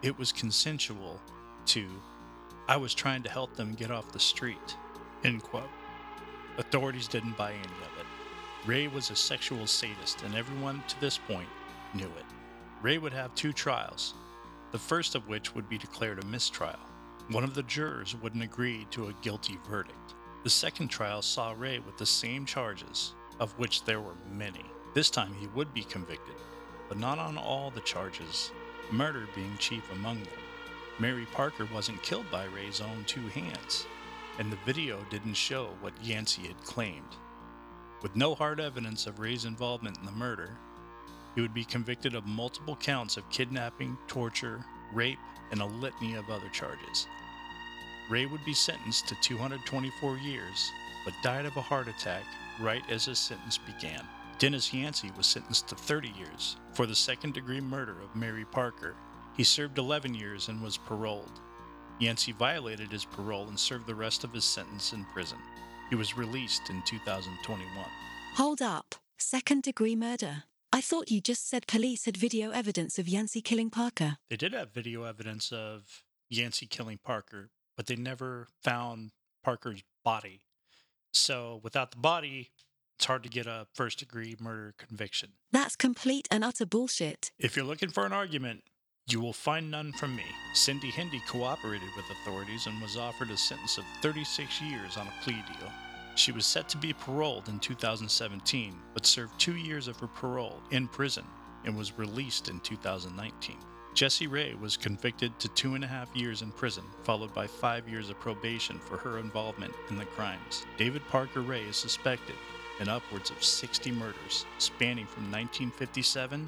it 0.02 0.17
was 0.17 0.32
consensual 0.32 1.19
to, 1.65 1.86
I 2.67 2.78
was 2.78 2.93
trying 2.93 3.24
to 3.24 3.30
help 3.30 3.56
them 3.56 3.74
get 3.74 3.91
off 3.91 4.12
the 4.13 4.19
street, 4.19 4.78
end 5.24 5.43
quote. 5.43 5.69
Authorities 6.58 7.08
didn't 7.08 7.38
buy 7.38 7.52
any 7.52 7.62
of 7.63 8.00
it. 8.00 8.01
Ray 8.65 8.88
was 8.88 9.10
a 9.10 9.15
sexual 9.15 9.65
sadist, 9.65 10.21
and 10.21 10.36
everyone 10.36 10.84
to 10.88 11.02
this 11.02 11.17
point 11.17 11.50
knew 11.95 12.06
it. 12.06 12.26
Ray 12.84 13.00
would 13.00 13.13
have 13.13 13.34
two 13.34 13.54
trials, 13.54 14.13
the 14.71 14.78
first 14.78 15.15
of 15.15 15.28
which 15.28 15.56
would 15.56 15.67
be 15.67 15.80
declared 15.80 16.24
a 16.24 16.28
mistrial. 16.28 16.78
One 17.30 17.43
of 17.43 17.56
the 17.56 17.63
jurors 17.63 18.15
wouldn't 18.15 18.43
agree 18.43 18.86
to 18.91 19.08
a 19.08 19.13
guilty 19.24 19.58
verdict. 19.67 20.13
The 20.43 20.50
second 20.52 20.89
trial 20.89 21.24
saw 21.24 21.56
Ray 21.58 21.80
with 21.80 21.97
the 21.97 22.06
same 22.06 22.45
charges, 22.45 23.15
of 23.39 23.58
which 23.58 23.84
there 23.84 24.00
were 24.00 24.15
many. 24.32 24.65
This 24.93 25.10
time 25.10 25.34
he 25.34 25.47
would 25.47 25.74
be 25.74 25.84
convicted, 25.84 26.36
but 26.88 27.00
not 27.00 27.17
on 27.17 27.39
all 27.39 27.71
the 27.71 27.82
charges, 27.82 28.52
murder 28.91 29.28
being 29.34 29.58
chief 29.58 29.91
among 29.91 30.19
them. 30.19 30.34
Mary 31.00 31.26
Parker 31.32 31.67
wasn't 31.74 32.04
killed 32.04 32.30
by 32.30 32.45
Ray's 32.45 32.80
own 32.80 33.06
two 33.08 33.28
hands, 33.30 33.88
and 34.38 34.52
the 34.52 34.58
video 34.67 35.04
didn't 35.10 35.34
show 35.34 35.69
what 35.82 35.93
Yancy 36.04 36.43
had 36.43 36.63
claimed. 36.63 37.15
With 38.02 38.16
no 38.16 38.34
hard 38.34 38.60
evidence 38.60 39.06
of 39.06 39.20
Ray's 39.20 39.46
involvement 39.46 39.98
in 40.00 40.06
the 40.06 40.12
murder, 40.12 40.58
he 41.36 41.42
would 41.42 41.54
be 41.54 41.64
convicted 41.64 42.16
of 42.16 42.26
multiple 42.26 42.76
counts 42.76 43.16
of 43.16 43.30
kidnapping, 43.30 43.98
torture, 44.08 44.66
rape, 44.92 45.20
and 45.52 45.62
a 45.62 45.66
litany 45.66 46.16
of 46.16 46.30
other 46.30 46.50
charges. 46.50 47.08
Ray 48.10 48.26
would 48.26 48.44
be 48.44 48.54
sentenced 48.54 49.08
to 49.08 49.16
224 49.22 50.18
years, 50.18 50.72
but 51.06 51.14
died 51.24 51.46
of 51.46 51.56
a 51.56 51.62
heart 51.62 51.88
attack 51.88 52.24
right 52.60 52.84
as 52.90 53.06
his 53.06 53.20
sentence 53.20 53.58
began. 53.60 54.06
Dennis 54.40 54.74
Yancy 54.74 55.12
was 55.16 55.28
sentenced 55.28 55.68
to 55.68 55.76
30 55.76 56.10
years 56.18 56.58
for 56.74 56.88
the 56.88 56.96
second 56.96 57.36
degree 57.36 57.62
murder 57.62 58.02
of 58.02 58.16
Mary 58.16 58.46
Parker. 58.46 58.96
He 59.38 59.44
served 59.44 59.78
11 59.78 60.16
years 60.16 60.48
and 60.48 60.62
was 60.62 60.78
paroled. 60.78 61.40
Yancy 62.00 62.32
violated 62.32 62.92
his 62.92 63.06
parole 63.06 63.48
and 63.48 63.60
served 63.60 63.86
the 63.86 63.94
rest 63.94 64.24
of 64.24 64.34
his 64.34 64.44
sentence 64.44 64.92
in 64.92 65.06
prison. 65.06 65.38
He 65.91 65.97
was 65.97 66.15
released 66.17 66.69
in 66.69 66.82
2021. 66.84 67.67
Hold 68.36 68.62
up. 68.62 68.95
Second 69.17 69.63
degree 69.63 69.93
murder. 69.93 70.43
I 70.71 70.80
thought 70.80 71.12
you 71.12 71.19
just 71.19 71.49
said 71.49 71.67
police 71.67 72.06
had 72.06 72.15
video 72.15 72.51
evidence 72.51 72.97
of 72.97 73.10
Yancy 73.10 73.41
killing 73.41 73.69
Parker. 73.69 74.15
They 74.30 74.38
did 74.38 74.54
have 74.54 74.71
video 74.71 75.04
evidence 75.04 75.51
of 75.51 76.04
Yancy 76.30 76.65
killing 76.65 76.97
Parker, 77.04 77.49
but 77.75 77.88
they 77.88 77.97
never 77.97 78.47
found 78.63 79.12
Parker's 79.43 79.84
body. 80.06 80.43
So 81.12 81.60
without 81.62 81.91
the 81.91 81.97
body, 81.97 82.51
it's 82.97 83.06
hard 83.06 83.23
to 83.23 83.30
get 83.30 83.45
a 83.45 83.67
first 83.73 83.99
degree 83.99 84.38
murder 84.39 84.73
conviction. 84.77 85.34
That's 85.51 85.75
complete 85.75 86.25
and 86.32 86.41
utter 86.41 86.65
bullshit. 86.65 87.34
If 87.38 87.58
you're 87.58 87.65
looking 87.65 87.89
for 87.89 88.06
an 88.06 88.13
argument, 88.13 88.63
you 89.12 89.20
will 89.20 89.34
find 89.34 89.70
none 89.70 89.92
from 89.94 90.16
me. 90.16 90.26
Cindy 90.54 90.90
Hendy 90.90 91.22
cooperated 91.28 91.90
with 91.96 92.10
authorities 92.10 92.68
and 92.68 92.82
was 92.82 92.98
offered 92.98 93.30
a 93.30 93.38
sentence 93.38 93.78
of 93.78 93.84
36 94.02 94.62
years 94.62 94.98
on 94.98 95.08
a 95.08 95.24
plea 95.24 95.44
deal. 95.48 95.70
She 96.16 96.32
was 96.32 96.46
set 96.46 96.70
to 96.70 96.78
be 96.78 96.94
paroled 96.94 97.50
in 97.50 97.60
2017, 97.60 98.76
but 98.94 99.06
served 99.06 99.40
two 99.40 99.56
years 99.56 99.88
of 99.88 99.98
her 100.00 100.08
parole 100.08 100.62
in 100.72 100.88
prison 100.88 101.26
and 101.66 101.78
was 101.78 101.98
released 101.98 102.50
in 102.50 102.60
2019. 102.62 103.58
Jessie 103.94 104.28
Ray 104.28 104.54
was 104.54 104.78
convicted 104.78 105.38
to 105.40 105.50
two 105.50 105.76
and 105.76 105.84
a 105.84 105.88
half 105.88 106.16
years 106.16 106.42
in 106.42 106.52
prison, 106.52 106.84
followed 107.04 107.34
by 107.34 107.46
five 107.46 107.90
years 107.90 108.10
of 108.10 108.20
probation 108.20 108.80
for 108.80 108.98
her 108.98 109.20
involvement 109.20 109.74
in 109.90 109.98
the 109.98 110.06
crimes. 110.06 110.66
David 110.78 111.02
Parker 111.10 111.42
Ray 111.42 111.64
is 111.64 111.76
suspected 111.76 112.36
in 112.80 112.88
upwards 112.88 113.32
of 113.32 113.44
60 113.44 113.92
murders, 113.92 114.46
spanning 114.60 115.06
from 115.06 115.24
1957 115.24 116.40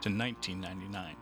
to 0.00 0.08
1999. 0.08 1.16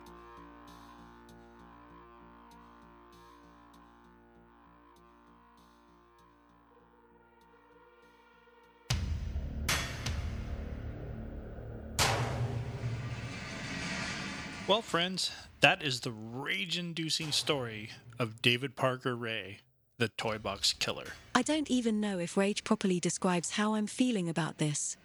Well, 14.67 14.81
friends, 14.81 15.31
that 15.61 15.81
is 15.81 16.01
the 16.01 16.11
rage 16.11 16.77
inducing 16.77 17.31
story 17.31 17.89
of 18.19 18.41
David 18.41 18.75
Parker 18.75 19.15
Ray, 19.15 19.59
the 19.97 20.09
Toy 20.09 20.37
Box 20.37 20.73
Killer. 20.73 21.05
I 21.33 21.41
don't 21.41 21.71
even 21.71 22.01
know 22.01 22.19
if 22.19 22.35
rage 22.35 22.65
properly 22.65 22.99
describes 22.99 23.51
how 23.51 23.75
I'm 23.75 23.87
feeling 23.87 24.27
about 24.27 24.57
this. 24.57 24.97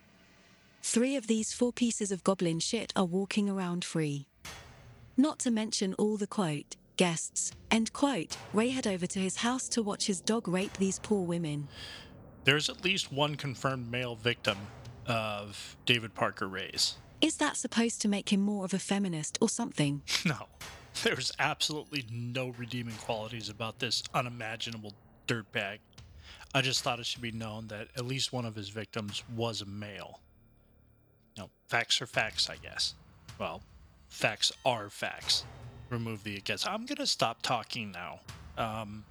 Three 0.82 1.14
of 1.14 1.28
these 1.28 1.52
four 1.52 1.72
pieces 1.72 2.10
of 2.10 2.24
goblin 2.24 2.58
shit 2.58 2.92
are 2.96 3.04
walking 3.04 3.48
around 3.48 3.84
free. 3.84 4.26
Not 5.16 5.38
to 5.40 5.50
mention 5.52 5.94
all 5.94 6.16
the 6.16 6.26
quote, 6.26 6.74
guests, 6.96 7.52
end 7.70 7.92
quote, 7.92 8.36
Ray 8.52 8.70
head 8.70 8.88
over 8.88 9.06
to 9.06 9.20
his 9.20 9.36
house 9.36 9.68
to 9.68 9.82
watch 9.82 10.08
his 10.08 10.20
dog 10.20 10.48
rape 10.48 10.76
these 10.78 10.98
poor 10.98 11.24
women. 11.24 11.68
There's 12.42 12.68
at 12.68 12.84
least 12.84 13.12
one 13.12 13.36
confirmed 13.36 13.88
male 13.88 14.16
victim, 14.16 14.58
of 15.06 15.76
David 15.86 16.14
Parker 16.14 16.48
Ray's. 16.48 16.96
Is 17.22 17.36
that 17.36 17.56
supposed 17.56 18.02
to 18.02 18.08
make 18.08 18.32
him 18.32 18.40
more 18.40 18.64
of 18.64 18.74
a 18.74 18.80
feminist 18.80 19.38
or 19.40 19.48
something? 19.48 20.02
No, 20.26 20.46
there's 21.04 21.32
absolutely 21.38 22.04
no 22.10 22.48
redeeming 22.58 22.96
qualities 22.96 23.48
about 23.48 23.78
this 23.78 24.02
unimaginable 24.12 24.92
dirtbag. 25.28 25.78
I 26.54 26.60
just 26.60 26.82
thought 26.82 26.98
it 26.98 27.06
should 27.06 27.22
be 27.22 27.30
known 27.30 27.68
that 27.68 27.88
at 27.96 28.04
least 28.04 28.32
one 28.32 28.44
of 28.44 28.54
his 28.56 28.68
victims 28.68 29.22
was 29.36 29.62
a 29.62 29.66
male. 29.66 30.20
No, 31.38 31.48
facts 31.68 32.02
are 32.02 32.06
facts, 32.06 32.50
I 32.50 32.56
guess. 32.56 32.94
Well, 33.38 33.62
facts 34.08 34.52
are 34.66 34.90
facts. 34.90 35.44
Remove 35.90 36.24
the 36.24 36.40
guess. 36.40 36.66
I'm 36.66 36.86
gonna 36.86 37.06
stop 37.06 37.40
talking 37.42 37.92
now. 37.92 38.20
Um, 38.58 39.04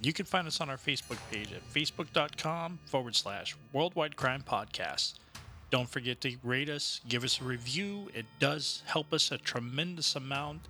you 0.00 0.12
can 0.12 0.24
find 0.26 0.46
us 0.46 0.60
on 0.60 0.68
our 0.70 0.76
Facebook 0.76 1.18
page 1.30 1.52
at 1.52 1.62
facebook.com 1.72 2.78
forward 2.86 3.14
slash 3.14 3.54
worldwide 3.72 4.16
crime 4.16 4.42
podcast. 4.46 5.14
Don't 5.70 5.88
forget 5.88 6.20
to 6.20 6.36
rate 6.44 6.68
us, 6.68 7.00
give 7.08 7.24
us 7.24 7.40
a 7.40 7.44
review. 7.44 8.08
It 8.14 8.26
does 8.38 8.82
help 8.86 9.12
us 9.12 9.32
a 9.32 9.38
tremendous 9.38 10.14
amount. 10.14 10.62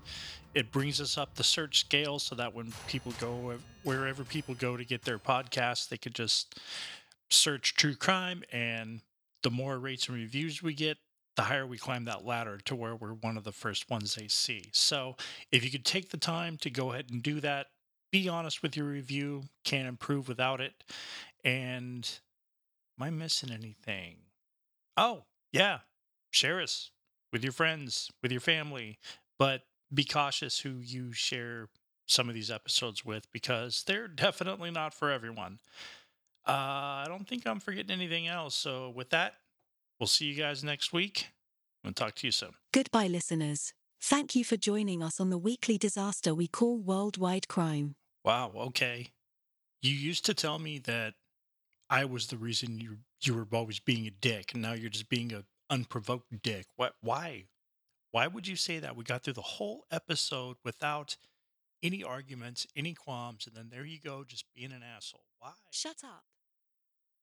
It 0.54 0.72
brings 0.72 1.02
us 1.02 1.18
up 1.18 1.34
the 1.34 1.44
search 1.44 1.80
scale 1.80 2.18
so 2.18 2.34
that 2.34 2.54
when 2.54 2.72
people 2.88 3.12
go 3.20 3.58
wherever 3.82 4.24
people 4.24 4.54
go 4.54 4.76
to 4.76 4.84
get 4.84 5.04
their 5.04 5.18
podcast, 5.18 5.90
they 5.90 5.98
could 5.98 6.14
just 6.14 6.58
search 7.28 7.74
true 7.74 7.94
crime. 7.94 8.42
And 8.50 9.00
the 9.42 9.50
more 9.50 9.78
rates 9.78 10.08
and 10.08 10.16
reviews 10.16 10.62
we 10.62 10.72
get, 10.72 10.96
the 11.36 11.42
higher 11.42 11.66
we 11.66 11.76
climb 11.76 12.06
that 12.06 12.24
ladder 12.24 12.58
to 12.64 12.74
where 12.74 12.96
we're 12.96 13.12
one 13.12 13.36
of 13.36 13.44
the 13.44 13.52
first 13.52 13.90
ones 13.90 14.14
they 14.14 14.28
see. 14.28 14.70
So 14.72 15.16
if 15.52 15.62
you 15.62 15.70
could 15.70 15.84
take 15.84 16.08
the 16.08 16.16
time 16.16 16.56
to 16.62 16.70
go 16.70 16.92
ahead 16.92 17.10
and 17.10 17.22
do 17.22 17.40
that, 17.40 17.66
be 18.10 18.28
honest 18.28 18.62
with 18.62 18.76
your 18.76 18.86
review, 18.86 19.42
can't 19.62 19.86
improve 19.86 20.26
without 20.26 20.62
it. 20.62 20.72
And 21.44 22.08
am 22.98 23.06
I 23.06 23.10
missing 23.10 23.50
anything? 23.50 24.16
Oh, 24.96 25.24
yeah, 25.52 25.80
share 26.30 26.60
us 26.60 26.90
with 27.32 27.42
your 27.42 27.52
friends, 27.52 28.10
with 28.22 28.32
your 28.32 28.40
family, 28.40 28.98
but 29.38 29.62
be 29.92 30.04
cautious 30.04 30.60
who 30.60 30.78
you 30.80 31.12
share 31.12 31.68
some 32.06 32.28
of 32.28 32.34
these 32.34 32.50
episodes 32.50 33.04
with 33.04 33.30
because 33.32 33.84
they're 33.86 34.08
definitely 34.08 34.70
not 34.70 34.94
for 34.94 35.10
everyone. 35.10 35.58
Uh, 36.46 36.52
I 37.02 37.04
don't 37.08 37.26
think 37.26 37.46
I'm 37.46 37.60
forgetting 37.60 37.90
anything 37.90 38.28
else. 38.28 38.54
So, 38.54 38.90
with 38.90 39.10
that, 39.10 39.34
we'll 39.98 40.06
see 40.06 40.26
you 40.26 40.34
guys 40.34 40.62
next 40.62 40.92
week 40.92 41.32
and 41.82 41.94
talk 41.96 42.14
to 42.16 42.26
you 42.26 42.30
soon. 42.30 42.52
Goodbye, 42.72 43.08
listeners. 43.08 43.72
Thank 44.00 44.36
you 44.36 44.44
for 44.44 44.56
joining 44.56 45.02
us 45.02 45.18
on 45.18 45.30
the 45.30 45.38
weekly 45.38 45.78
disaster 45.78 46.34
we 46.34 46.46
call 46.46 46.78
worldwide 46.78 47.48
crime. 47.48 47.96
Wow, 48.24 48.52
okay. 48.56 49.08
You 49.82 49.92
used 49.92 50.24
to 50.26 50.34
tell 50.34 50.58
me 50.58 50.78
that 50.80 51.14
I 51.88 52.04
was 52.04 52.26
the 52.26 52.36
reason 52.36 52.80
you 52.80 52.98
you 53.22 53.34
were 53.34 53.46
always 53.52 53.80
being 53.80 54.06
a 54.06 54.10
dick, 54.10 54.52
and 54.52 54.62
now 54.62 54.72
you're 54.72 54.90
just 54.90 55.08
being 55.08 55.32
a 55.32 55.44
unprovoked 55.70 56.42
dick. 56.42 56.66
What? 56.76 56.94
Why? 57.00 57.46
Why 58.12 58.26
would 58.26 58.46
you 58.46 58.56
say 58.56 58.78
that? 58.78 58.96
We 58.96 59.04
got 59.04 59.22
through 59.22 59.34
the 59.34 59.42
whole 59.42 59.84
episode 59.90 60.56
without 60.64 61.16
any 61.82 62.02
arguments, 62.02 62.66
any 62.74 62.94
qualms, 62.94 63.46
and 63.46 63.56
then 63.56 63.68
there 63.70 63.84
you 63.84 64.00
go, 64.00 64.24
just 64.24 64.46
being 64.54 64.72
an 64.72 64.82
asshole. 64.82 65.26
Why? 65.38 65.52
Shut 65.70 66.02
up. 66.04 66.24